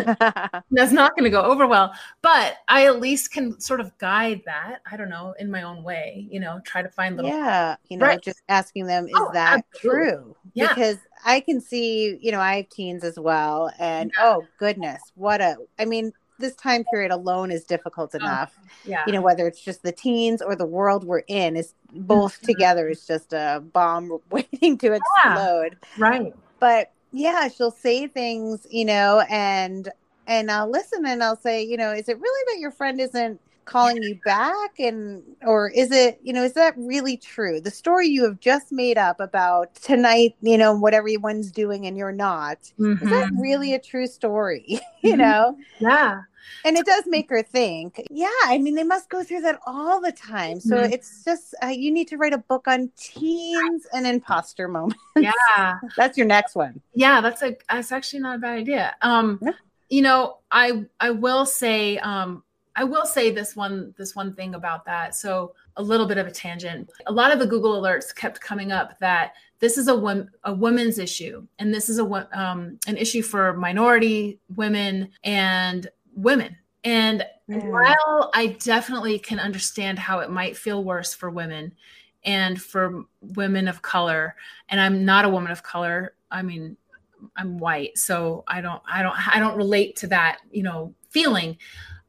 [0.71, 1.95] that's not going to go over well.
[2.21, 5.83] But I at least can sort of guide that, I don't know, in my own
[5.83, 7.31] way, you know, try to find little.
[7.31, 7.77] Yeah.
[7.89, 8.23] You know, right.
[8.23, 10.11] just asking them, is oh, that absolutely.
[10.11, 10.37] true?
[10.53, 10.69] Yeah.
[10.69, 13.73] Because I can see, you know, I have teens as well.
[13.79, 14.25] And yeah.
[14.25, 18.59] oh, goodness, what a, I mean, this time period alone is difficult oh, enough.
[18.59, 19.05] Oh, yeah.
[19.07, 22.47] You know, whether it's just the teens or the world we're in is both mm-hmm.
[22.47, 25.77] together is just a bomb waiting to explode.
[25.97, 26.35] Yeah, right.
[26.59, 29.89] But yeah, she'll say things, you know, and
[30.27, 33.41] and I'll listen and I'll say, you know, is it really that your friend isn't
[33.71, 38.09] calling you back and or is it you know is that really true the story
[38.09, 42.59] you have just made up about tonight you know what everyone's doing and you're not
[42.81, 42.93] mm-hmm.
[43.05, 43.41] is that mm-hmm.
[43.41, 44.65] really a true story
[45.03, 45.19] you mm-hmm.
[45.19, 46.23] know yeah
[46.65, 50.01] and it does make her think yeah i mean they must go through that all
[50.01, 50.93] the time so mm-hmm.
[50.93, 55.79] it's just uh, you need to write a book on teens and imposter moments yeah
[55.97, 59.53] that's your next one yeah that's a that's actually not a bad idea um yeah.
[59.89, 62.43] you know i i will say um
[62.77, 65.15] I will say this one this one thing about that.
[65.15, 66.91] So a little bit of a tangent.
[67.07, 70.99] A lot of the Google alerts kept coming up that this is a, a women's
[70.99, 75.89] issue and this is a um, an issue for minority women and
[76.23, 77.71] women and mm.
[77.71, 81.73] while I definitely can understand how it might feel worse for women
[82.25, 84.35] and for women of color,
[84.69, 86.77] and I'm not a woman of color, I mean,
[87.37, 91.57] I'm white, so I don't, I don't, I don't relate to that, you know, feeling.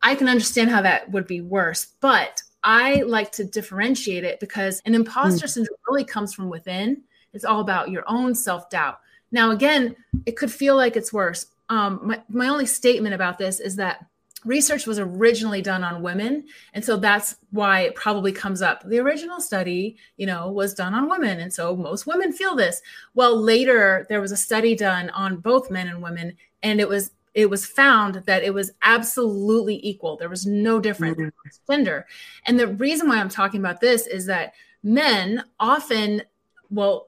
[0.04, 4.82] I can understand how that would be worse, but I like to differentiate it because
[4.86, 5.50] an imposter mm.
[5.50, 7.04] syndrome really comes from within.
[7.34, 9.00] It's all about your own self doubt.
[9.32, 9.96] Now, again,
[10.26, 11.46] it could feel like it's worse.
[11.72, 14.06] Um, my, my only statement about this is that
[14.44, 16.46] research was originally done on women.
[16.74, 18.84] And so that's why it probably comes up.
[18.84, 21.40] The original study you know was done on women.
[21.40, 22.82] And so most women feel this.
[23.14, 27.12] Well later there was a study done on both men and women and it was
[27.34, 30.18] it was found that it was absolutely equal.
[30.18, 31.72] There was no difference mm-hmm.
[31.74, 32.06] gender.
[32.46, 34.54] And the reason why i'm talking about this is that
[34.84, 36.24] men often
[36.70, 37.08] well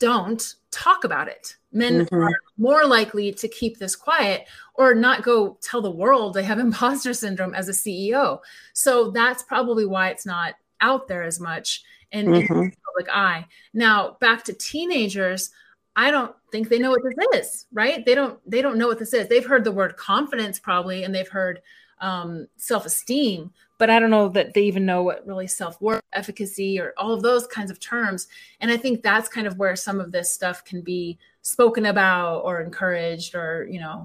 [0.00, 1.56] don't talk about it.
[1.72, 2.14] Men mm-hmm.
[2.14, 6.58] are more likely to keep this quiet or not go tell the world they have
[6.60, 8.40] imposter syndrome as a CEO.
[8.72, 12.34] So that's probably why it's not out there as much in, mm-hmm.
[12.34, 13.46] in the public eye.
[13.72, 15.50] Now, back to teenagers,
[15.96, 18.04] I don't think they know what this is, right?
[18.04, 19.28] They don't they don't know what this is.
[19.28, 21.60] They've heard the word confidence probably and they've heard
[22.00, 26.78] um, self-esteem, but I don't know that they even know what really self worth, efficacy,
[26.78, 28.28] or all of those kinds of terms.
[28.60, 32.40] And I think that's kind of where some of this stuff can be spoken about
[32.40, 34.04] or encouraged or, you know,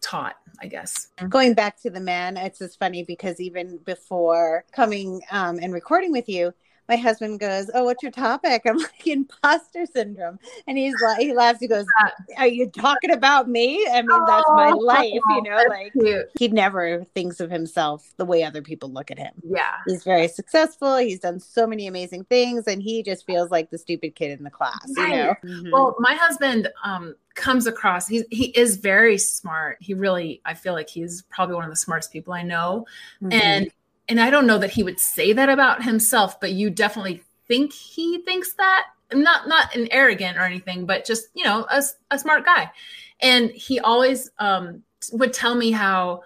[0.00, 1.08] taught, I guess.
[1.28, 6.12] Going back to the man, it's just funny because even before coming um, and recording
[6.12, 6.54] with you,
[6.88, 11.32] my husband goes, "Oh, what's your topic?" I'm like, "Imposter syndrome," and he's like, he
[11.32, 11.60] laughs.
[11.60, 11.86] He goes,
[12.36, 13.86] "Are you talking about me?
[13.90, 16.26] I mean, that's my life, you know." Like Cute.
[16.38, 19.34] he never thinks of himself the way other people look at him.
[19.42, 19.76] Yeah.
[19.86, 20.96] He's very successful.
[20.96, 24.44] He's done so many amazing things, and he just feels like the stupid kid in
[24.44, 24.86] the class.
[24.88, 25.34] You know.
[25.44, 25.72] Mhm.
[25.72, 29.78] Well, my husband um, comes across he he is very smart.
[29.80, 32.86] He really I feel like he's probably one of the smartest people I know.
[33.22, 33.32] Mhm.
[33.32, 33.70] And
[34.08, 37.72] and I don't know that he would say that about himself, but you definitely think
[37.72, 38.86] he thinks that.
[39.12, 42.70] Not not an arrogant or anything, but just, you know, a, a smart guy.
[43.20, 44.82] And he always um,
[45.12, 46.22] would tell me how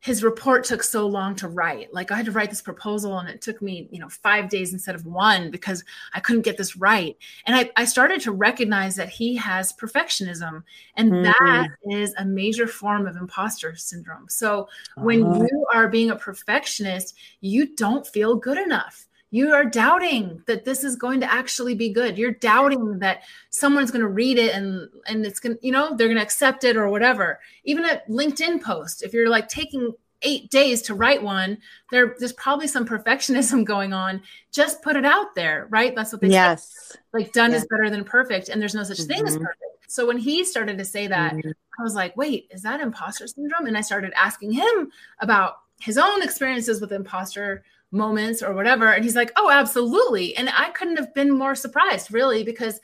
[0.00, 1.92] his report took so long to write.
[1.92, 4.72] Like I had to write this proposal and it took me, you know, five days
[4.72, 5.84] instead of one because
[6.14, 7.16] I couldn't get this right.
[7.46, 10.62] And I, I started to recognize that he has perfectionism.
[10.96, 11.22] And Mhm.
[11.22, 14.28] that is a major form of imposter syndrome.
[14.28, 15.34] So when Uh-huh.
[15.34, 19.06] you are being a perfectionist, you don't feel good enough.
[19.32, 22.18] You are doubting that this is going to actually be good.
[22.18, 25.94] You're doubting that someone's going to read it and and it's going to, you know,
[25.96, 27.38] they're going to accept it or whatever.
[27.64, 31.58] Even a LinkedIn post, if you're like taking 8 days to write one,
[31.92, 34.20] there there's probably some perfectionism going on.
[34.52, 35.94] Just put it out there, right?
[35.94, 36.96] That's what they say yes.
[37.12, 39.42] like done is better than perfect and there's no such thing as Mhm.
[39.44, 41.52] perfect so when he started to say that Mhm.
[41.78, 45.98] i was like wait is that imposter syndrome and i started asking him about his
[45.98, 50.96] own experiences with imposter moments or whatever and he's like oh absolutely and i couldn't
[50.96, 52.80] have been more surprised really because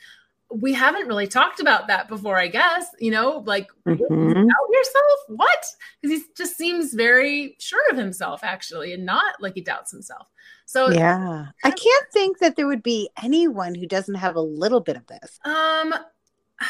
[0.51, 4.35] we haven't really talked about that before i guess you know like Mhm.
[4.35, 5.67] doubt yourself what
[6.03, 10.29] because he just seems very sure of himself actually and not like he doubts himself
[10.69, 11.47] so Yeah.
[11.63, 15.07] I can't think that there would be anyone who doesn't have a little bit of
[15.07, 15.39] this.
[15.45, 15.95] um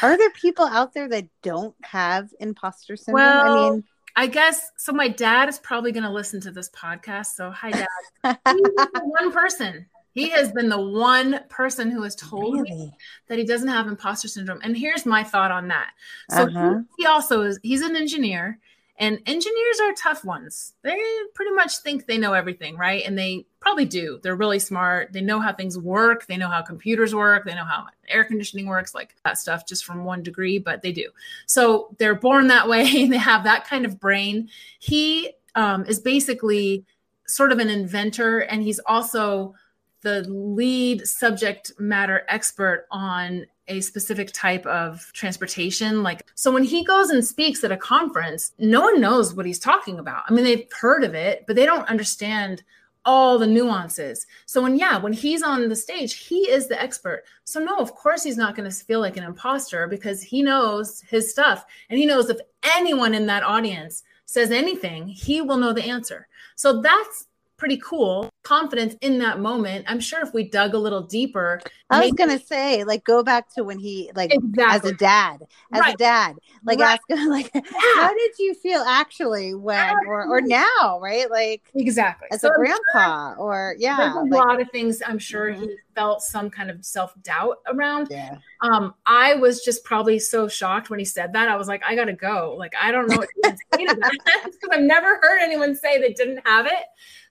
[0.03, 3.25] Are there people out there that don't have imposter syndrome?
[3.25, 3.83] I mean,
[4.17, 4.91] I guess so.
[4.91, 7.27] My dad is probably going to listen to this podcast.
[7.35, 7.87] So, hi, dad.
[8.47, 8.69] He's
[9.03, 9.85] one person.
[10.11, 12.91] He has been the one person who has told me
[13.27, 14.59] that he doesn't have imposter syndrome.
[14.63, 15.91] And here's my thought on that.
[16.31, 16.79] So Uh-huh.
[16.97, 17.59] he, he also is.
[17.61, 18.57] He's an engineer,
[18.99, 20.73] and engineers are tough ones.
[20.81, 20.97] They
[21.35, 23.03] pretty much think they know everything, right?
[23.05, 24.19] And they probably do.
[24.23, 25.13] They're really smart.
[25.13, 26.25] They know how things work.
[26.25, 27.45] They know how computers work.
[27.45, 30.57] They know how air conditioning works, like that stuff, just from one degree.
[30.57, 31.09] But they do.
[31.45, 33.05] So they're born that way.
[33.07, 34.49] they have that kind of brain.
[34.79, 36.83] He um, is basically
[37.27, 39.53] sort of an inventor, and he's also
[40.01, 46.03] the lead subject matter expert on a specific type of transportation.
[46.03, 49.59] Like so when he goes and speaks at a conference no one knows what he's
[49.59, 50.23] talking about.
[50.27, 52.63] I mean they've heard of it but they don't understand
[53.05, 54.27] all the nuances.
[54.45, 57.23] So when yeah when he's on the stage he is the expert.
[57.43, 61.01] So no of course he's not going to feel like an imposter because he knows
[61.01, 65.73] his stuff and he knows if anyone in that audience says anything he will know
[65.73, 66.27] the answer.
[66.55, 67.26] So that's
[67.57, 69.83] pretty cool confidence in that moment.
[69.89, 73.23] I'm sure if we dug a little deeper I was maybe- gonna say, like, go
[73.23, 75.41] back to when he, like, exactly as a dad,
[75.73, 76.99] as a dad, like, Right.
[76.99, 77.51] ask him, like,
[77.95, 81.29] how did you feel actually when, or, or now, right?
[81.31, 82.27] Like, exactly.
[82.31, 85.51] as So a I'm grandpa, or there's yeah, a like, lot of things i'm sure
[85.51, 85.61] Mhm.
[85.61, 88.07] he felt some kind of self-doubt around.
[88.11, 91.47] Yeah, um i was just probably so shocked when he said that.
[91.49, 92.55] I was like i gotta go.
[92.57, 94.11] Like i don't know what to say to that.
[94.43, 96.83] Because i've never heard anyone say they didn't have it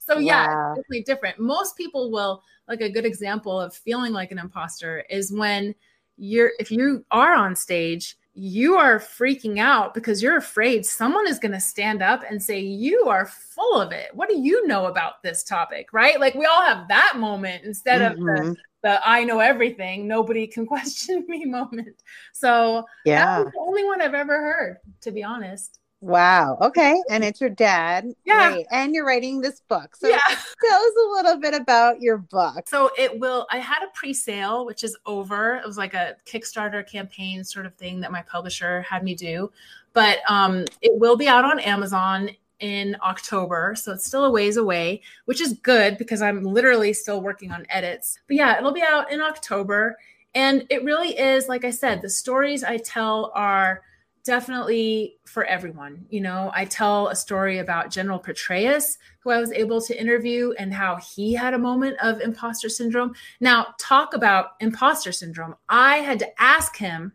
[0.07, 1.38] so yeah it's definitely different.
[1.38, 5.74] Most people will like a good example of feeling like an imposter is when
[6.16, 11.38] you're if you are on stage you are freaking out because you're afraid someone is
[11.38, 14.11] going to stand up and say you are full of it.
[14.14, 15.90] What do you know about this topic?
[15.94, 16.20] Right?
[16.20, 18.57] Like we all have that moment instead of the, Mhm.
[18.82, 20.07] the i know everything.
[20.07, 22.02] Nobody can question me moment.
[22.32, 27.01] So that yeah, was the only one i've ever heard to be honest wow, okay,
[27.11, 28.59] and it's your dad, Yeah.
[28.70, 30.18] And you're writing this book, so yeah
[30.66, 32.68] tell us a little bit about your book.
[32.68, 33.47] So it will.
[33.51, 35.57] I had a pre-sale, which is over.
[35.57, 39.51] It was like a Kickstarter campaign sort of thing that my publisher had me do,
[39.92, 42.30] but um, it will be out on Amazon
[42.61, 43.74] in October.
[43.76, 47.66] So it's still a ways away, which is good because I'm literally still working on
[47.68, 48.18] edits.
[48.26, 49.99] But yeah, it'll be out in October,
[50.34, 52.03] and it really is like I said.
[52.03, 53.82] The stories I tell are
[54.27, 56.05] definitely for everyone.
[56.11, 60.53] You know, I tell a story about General Petraeus, who I was able to interview,
[60.59, 63.14] and how he had a moment of imposter syndrome.
[63.41, 65.55] Now, talk about imposter syndrome.
[65.68, 67.12] I had to ask him,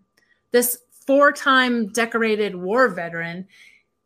[0.52, 3.48] this four time decorated war veteran,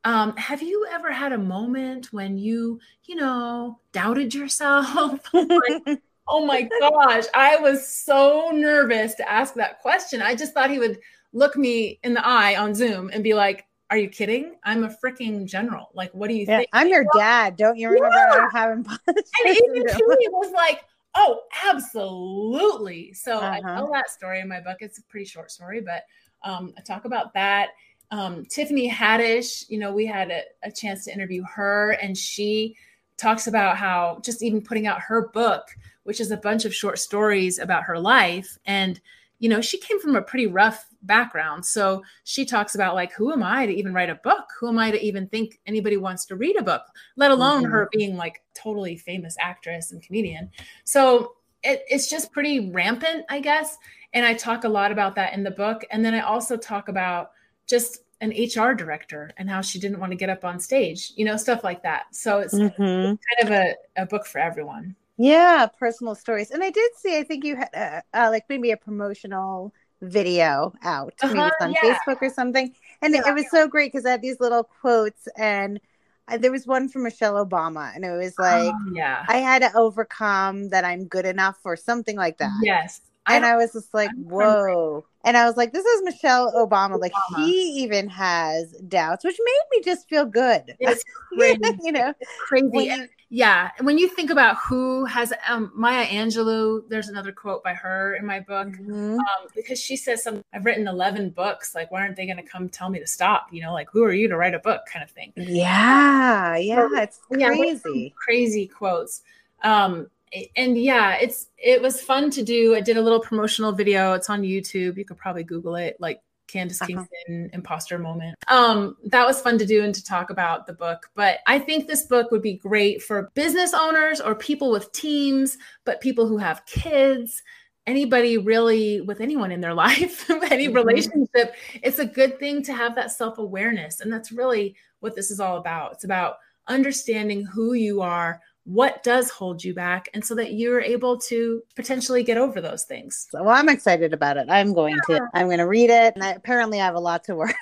[0.04, 5.22] um, have you ever had a moment when you, you know, doubted yourself?
[5.34, 10.24] Like, Oh my gosh, I was so nervous to ask that question.
[10.24, 11.00] I just thought he would
[11.36, 14.56] look me in the eye on Zoom and be like, Are you kidding?
[14.64, 15.90] I'm a freaking general.
[15.94, 16.70] Like, what do you Yeah, think?
[16.74, 17.58] I'm your dad.
[17.58, 18.48] Don't you remember Yeah.
[18.54, 19.26] having imposter And
[19.58, 20.18] even syndrome?
[20.32, 23.14] was like, Oh, absolutely.
[23.14, 23.52] So uh-huh.
[23.52, 24.78] I tell that story in my book.
[24.80, 26.04] It's a pretty short story, but
[26.44, 27.70] um, I talk about that.
[28.12, 32.76] Um, Tiffany Haddish, you know, we had a, a chance to interview her, and she
[33.18, 35.70] talks about how just even putting out her book,
[36.04, 38.58] which is a bunch of short stories about her life.
[38.66, 39.00] And,
[39.40, 41.66] you know, she came from a pretty rough background.
[41.66, 44.46] So she talks about, like, who am I to even write a book?
[44.60, 46.84] Who am I to even think anybody wants to read a book,
[47.16, 47.72] let alone mm-hmm.
[47.72, 50.50] her being like totally famous actress and comedian.
[50.84, 51.34] So
[51.64, 53.78] it, it's just pretty rampant, I guess.
[54.14, 55.84] And I talk a lot about that in the book.
[55.92, 57.32] And then I also talk about
[57.68, 61.26] just an HR director and how she didn't want to get up on stage, you
[61.26, 62.06] know, stuff like that.
[62.12, 62.84] So it's mm-hmm.
[62.84, 64.96] kind of a, a book for everyone.
[65.18, 66.52] Yeah, personal stories.
[66.52, 70.74] And I did see, I think you had uh, uh, like maybe a promotional video
[70.84, 71.98] out, uh-huh, maybe on yeah.
[71.98, 72.74] Facebook or something.
[73.02, 73.22] And yeah.
[73.22, 75.80] it, it, was so great because I had these little quotes and
[76.28, 79.62] I, there was one from Michelle Obama and it was like, oh, yeah, I had
[79.62, 82.52] to overcome that I'm good enough or something like that.
[82.64, 85.06] Yes and I was just like, whoa.
[85.24, 87.00] And I was like, this is Michelle Obama.
[87.00, 90.76] Like, he even has doubts, which made me just feel good.
[90.80, 91.60] It's crazy.
[91.84, 92.70] you know, it's crazy.
[92.74, 93.72] You, yeah.
[93.78, 98.16] And when you think about who has um, Maya Angelou, there's another quote by her
[98.16, 99.18] in my book mm-hmm.
[99.18, 100.44] um, because she says something.
[100.54, 101.74] I've written 11 books.
[101.74, 103.48] Like, why aren't they going to come tell me to stop?
[103.52, 105.34] You know, like, who are you to write a book kind of thing?
[105.36, 106.56] Yeah.
[106.58, 106.88] Yeah.
[106.88, 107.82] So, it's crazy.
[107.86, 109.22] Yeah, crazy quotes.
[109.64, 110.08] Um,
[110.56, 112.76] and yeah, it's it was fun to do.
[112.76, 114.14] I did a little promotional video.
[114.14, 114.98] It's on YouTube.
[114.98, 116.88] You could probably Google it, like Candice uh-huh.
[116.88, 118.36] Kingston imposter moment.
[118.48, 121.10] Um, that was fun to do and to talk about the book.
[121.16, 125.58] But I think this book would be great for business owners or people with teams,
[125.84, 127.42] but people who have kids,
[127.88, 130.76] anybody really with anyone in their life, any mm-hmm.
[130.76, 131.56] relationship.
[131.82, 134.00] It's a good thing to have that self awareness.
[134.00, 135.94] And that's really what this is all about.
[135.94, 136.38] It's about
[136.68, 141.62] understanding who you are, what does hold you back and so that you're able to
[141.76, 143.28] potentially get over those things.
[143.30, 144.48] So well, i'm excited about it.
[144.50, 145.20] I'm going yeah.
[145.20, 147.56] to i'm going to read it and I, apparently i have a lot to work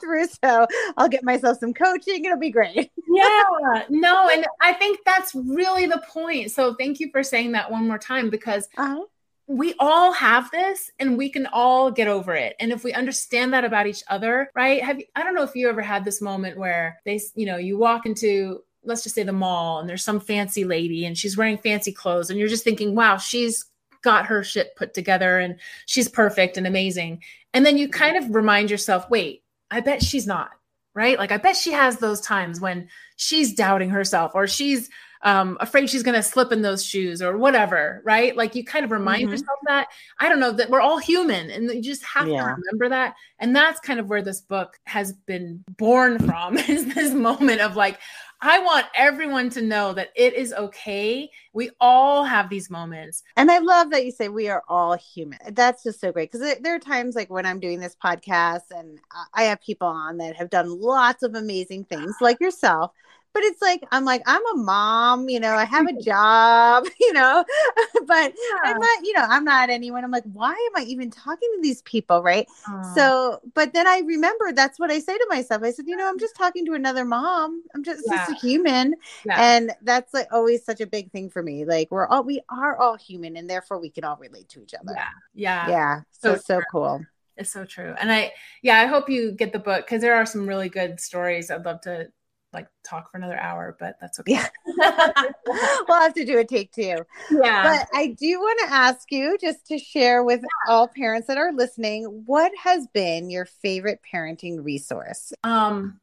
[0.00, 0.66] through so
[0.96, 2.24] i'll get myself some coaching.
[2.24, 2.90] It'll be great.
[3.08, 3.82] Yeah.
[3.88, 6.52] No and i think that's really the point.
[6.52, 9.04] So thank you for saying that one more time because uh-huh.
[9.48, 12.54] we all have this and we can all get over it.
[12.60, 14.80] And if we understand that about each other right?
[14.80, 17.56] Have you, i don't know if you ever had this moment where they you know
[17.56, 21.36] you walk into let's just say the mall and there's some fancy lady and she's
[21.36, 23.66] wearing fancy clothes and you're just thinking wow she's
[24.02, 25.56] got her shit put together and
[25.86, 27.22] she's perfect and amazing.
[27.52, 30.50] And then you kind of remind yourself wait i bet she's not
[30.94, 31.18] right?
[31.18, 34.88] Like i bet she has those times when she's doubting herself or she's
[35.22, 38.36] um, afraid she's going to slip in those shoes or whatever, right?
[38.36, 39.32] Like you kind of remind mm-hmm.
[39.32, 39.88] yourself that.
[40.18, 42.42] I don't know that we're all human and you just have yeah.
[42.42, 43.14] to remember that.
[43.38, 47.76] And that's kind of where this book has been born from is this moment of
[47.76, 47.98] like,
[48.40, 51.30] I want everyone to know that it is okay.
[51.54, 53.22] We all have these moments.
[53.36, 55.38] And I love that you say we are all human.
[55.52, 58.98] That's just so great because there are times like when I'm doing this podcast and
[59.32, 62.92] I have people on that have done lots of amazing things like yourself
[63.36, 67.12] but it's like I'm like I'm a mom, you know, I have a job, you
[67.12, 67.44] know,
[68.06, 68.60] but yeah.
[68.64, 70.04] I'm not, you know, I'm not anyone.
[70.04, 72.48] I'm like, why am I even talking to these people, right?
[72.94, 75.62] So, but then I remember that's what I say to myself.
[75.62, 77.62] I said, you know, I'm just talking to another mom.
[77.74, 78.26] I'm just, yeah.
[78.26, 78.94] just a human,
[79.26, 79.36] yeah.
[79.38, 81.66] and that's like always such a big thing for me.
[81.66, 84.72] Like we're all we are all human, and therefore we can all relate to each
[84.72, 84.94] other.
[84.94, 86.00] Yeah, yeah, yeah.
[86.12, 87.04] So so, so cool.
[87.36, 87.94] It's so true.
[88.00, 88.32] And I,
[88.62, 91.50] yeah, I hope you get the book because there are some really good stories.
[91.50, 92.08] I'd love to
[92.56, 94.32] like talk for another hour, but that's okay.
[94.32, 94.48] Yeah.
[95.46, 96.96] we'll have to do a take two.
[97.30, 97.62] Yeah.
[97.62, 100.72] But I do want to ask you just to share with yeah.
[100.72, 105.32] all parents that are listening, what has been your favorite parenting resource?
[105.44, 106.00] Um,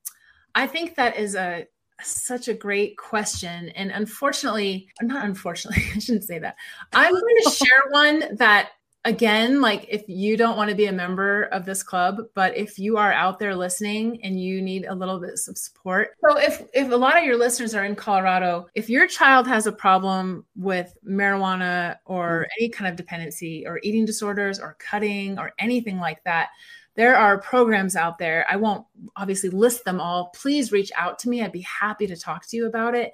[0.55, 1.67] I think that is a
[2.03, 3.69] such a great question.
[3.69, 6.55] And unfortunately, not unfortunately, I shouldn't say that.
[6.93, 8.69] I'm going to share one that
[9.05, 12.79] again, like if you don't want to be a member of this club, but if
[12.79, 16.11] you are out there listening and you need a little bit of support.
[16.23, 19.67] So if if a lot of your listeners are in Colorado, if your child has
[19.67, 25.53] a problem with marijuana or any kind of dependency or eating disorders or cutting or
[25.59, 26.49] anything like that,
[26.95, 28.45] there are programs out there.
[28.49, 28.85] I won't
[29.15, 30.31] obviously list them all.
[30.35, 31.41] Please reach out to me.
[31.41, 33.13] I'd be happy to talk to you about it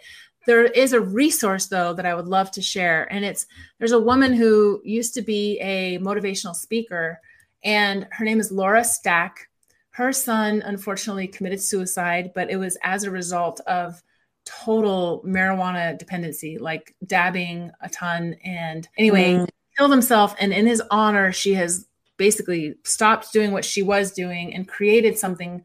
[0.50, 3.04] there is a resource though that I would love to share.
[3.14, 3.46] And it's
[3.78, 7.20] there's a woman who used to be a motivational speaker,
[7.64, 9.48] and her name is Laura Stack.
[9.92, 14.02] Her son unfortunately committed suicide, but it was as a result of
[14.44, 18.36] total marijuana dependency, like dabbing a ton.
[18.44, 19.48] And anyway, mm.
[19.78, 20.34] killed himself.
[20.40, 21.86] And in his honor, she has
[22.18, 25.62] basically stopped doing what she was doing and created something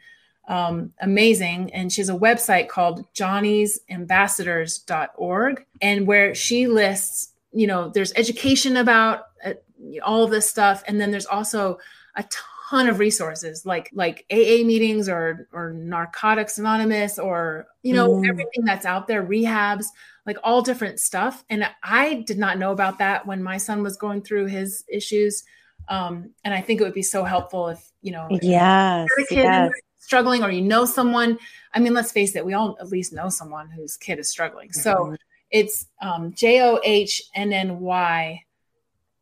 [0.48, 1.72] um, amazing.
[1.72, 8.76] And she has a website called johnny'sambassadors.org, and where she lists you know, there's education
[8.76, 9.54] about uh,
[10.02, 10.82] all of this stuff.
[10.86, 11.78] And then there's also
[12.16, 12.24] a
[12.68, 18.28] ton of resources like like AA meetings or or Narcotics Anonymous or you know mm.
[18.28, 19.86] everything that's out there, rehabs,
[20.26, 21.44] like all different stuff.
[21.48, 25.44] And I did not know about that when my son was going through his issues.
[25.88, 29.70] Um, and I think it would be so helpful if you know, yes, yes.
[30.04, 31.38] Struggling or you know someone.
[31.72, 34.68] I mean, let's face it, we all at least know someone whose kid is struggling.
[34.68, 34.80] Mm-hmm.
[34.80, 35.16] So
[35.50, 38.44] it's um, J O H N N Y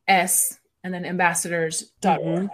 [0.08, 2.20] S and then ambassadors.org.
[2.20, 2.46] Mm-hmm.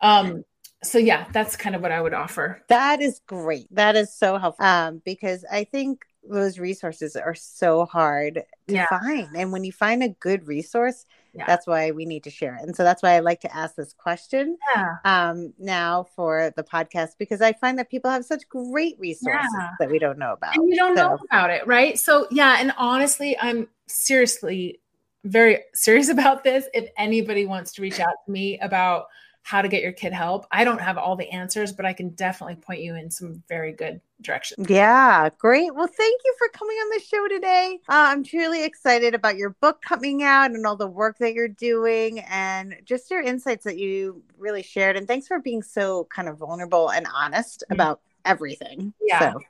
[0.00, 0.44] Um,
[0.82, 2.62] so yeah, that's kind of what I would offer.
[2.68, 3.66] That is great.
[3.74, 4.64] That is so helpful.
[4.64, 8.86] Um, because I think those resources are so hard to yeah.
[8.88, 9.28] find.
[9.36, 11.44] And when you find a good resource, yeah.
[11.46, 12.62] that's why we need to share it.
[12.62, 14.96] And so that's why I like to ask this question yeah.
[15.04, 19.90] um, now for the podcast because I find that people have such great resources that
[19.90, 20.56] we don't know about.
[20.56, 21.08] And you don't so.
[21.08, 21.98] know about it, right?
[21.98, 24.80] So yeah, and honestly, I'm seriously
[25.24, 26.66] very serious about this.
[26.72, 29.06] If anybody wants to reach out to me about
[29.44, 30.46] how to get your kid help.
[30.50, 33.72] I don't have all the answers, but I can definitely point you in some very
[33.72, 34.68] good directions.
[34.70, 35.74] Yeah, great.
[35.74, 37.78] Well, thank you for coming on the show today.
[37.86, 41.46] Uh, I'm truly excited about your book coming out and all the work that you're
[41.46, 44.96] doing and just your insights that you really shared.
[44.96, 47.74] And thanks for being so kind of vulnerable and honest mm-hmm.
[47.74, 48.94] about everything.
[49.02, 49.34] Yeah.
[49.34, 49.40] So.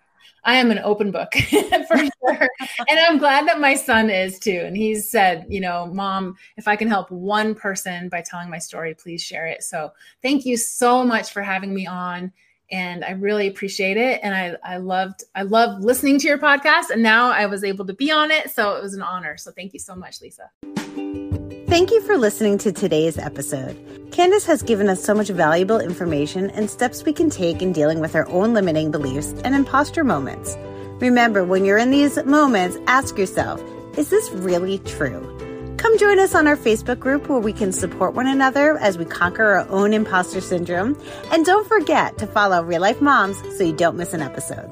[0.45, 1.35] I am an open book
[1.89, 2.49] for sure.
[2.89, 4.63] and I'm glad that my son is too.
[4.65, 8.59] And he's said, you know, mom, if I can help one person by telling my
[8.59, 9.63] story, please share it.
[9.63, 12.33] So thank you so much for having me on.
[12.71, 14.21] And I really appreciate it.
[14.23, 16.91] And I, I loved, I love listening to your podcast.
[16.91, 18.51] And now I was able to be on it.
[18.51, 19.37] So it was an honor.
[19.37, 20.51] So thank you so much, Lisa.
[21.75, 23.77] Thank you for listening to today's episode.
[24.13, 27.99] Candice has given us so much valuable information and steps we can take in dealing
[27.99, 30.57] with our own limiting beliefs and imposter moments.
[31.01, 33.61] Remember, when you're in these moments, ask yourself,
[33.99, 35.77] is this really true?
[35.77, 39.05] Come join us on our Facebook group where we can support one another as we
[39.05, 40.97] conquer our own imposter syndrome.
[41.33, 44.71] And don't forget to follow Real Life Momz so you don't miss an episode.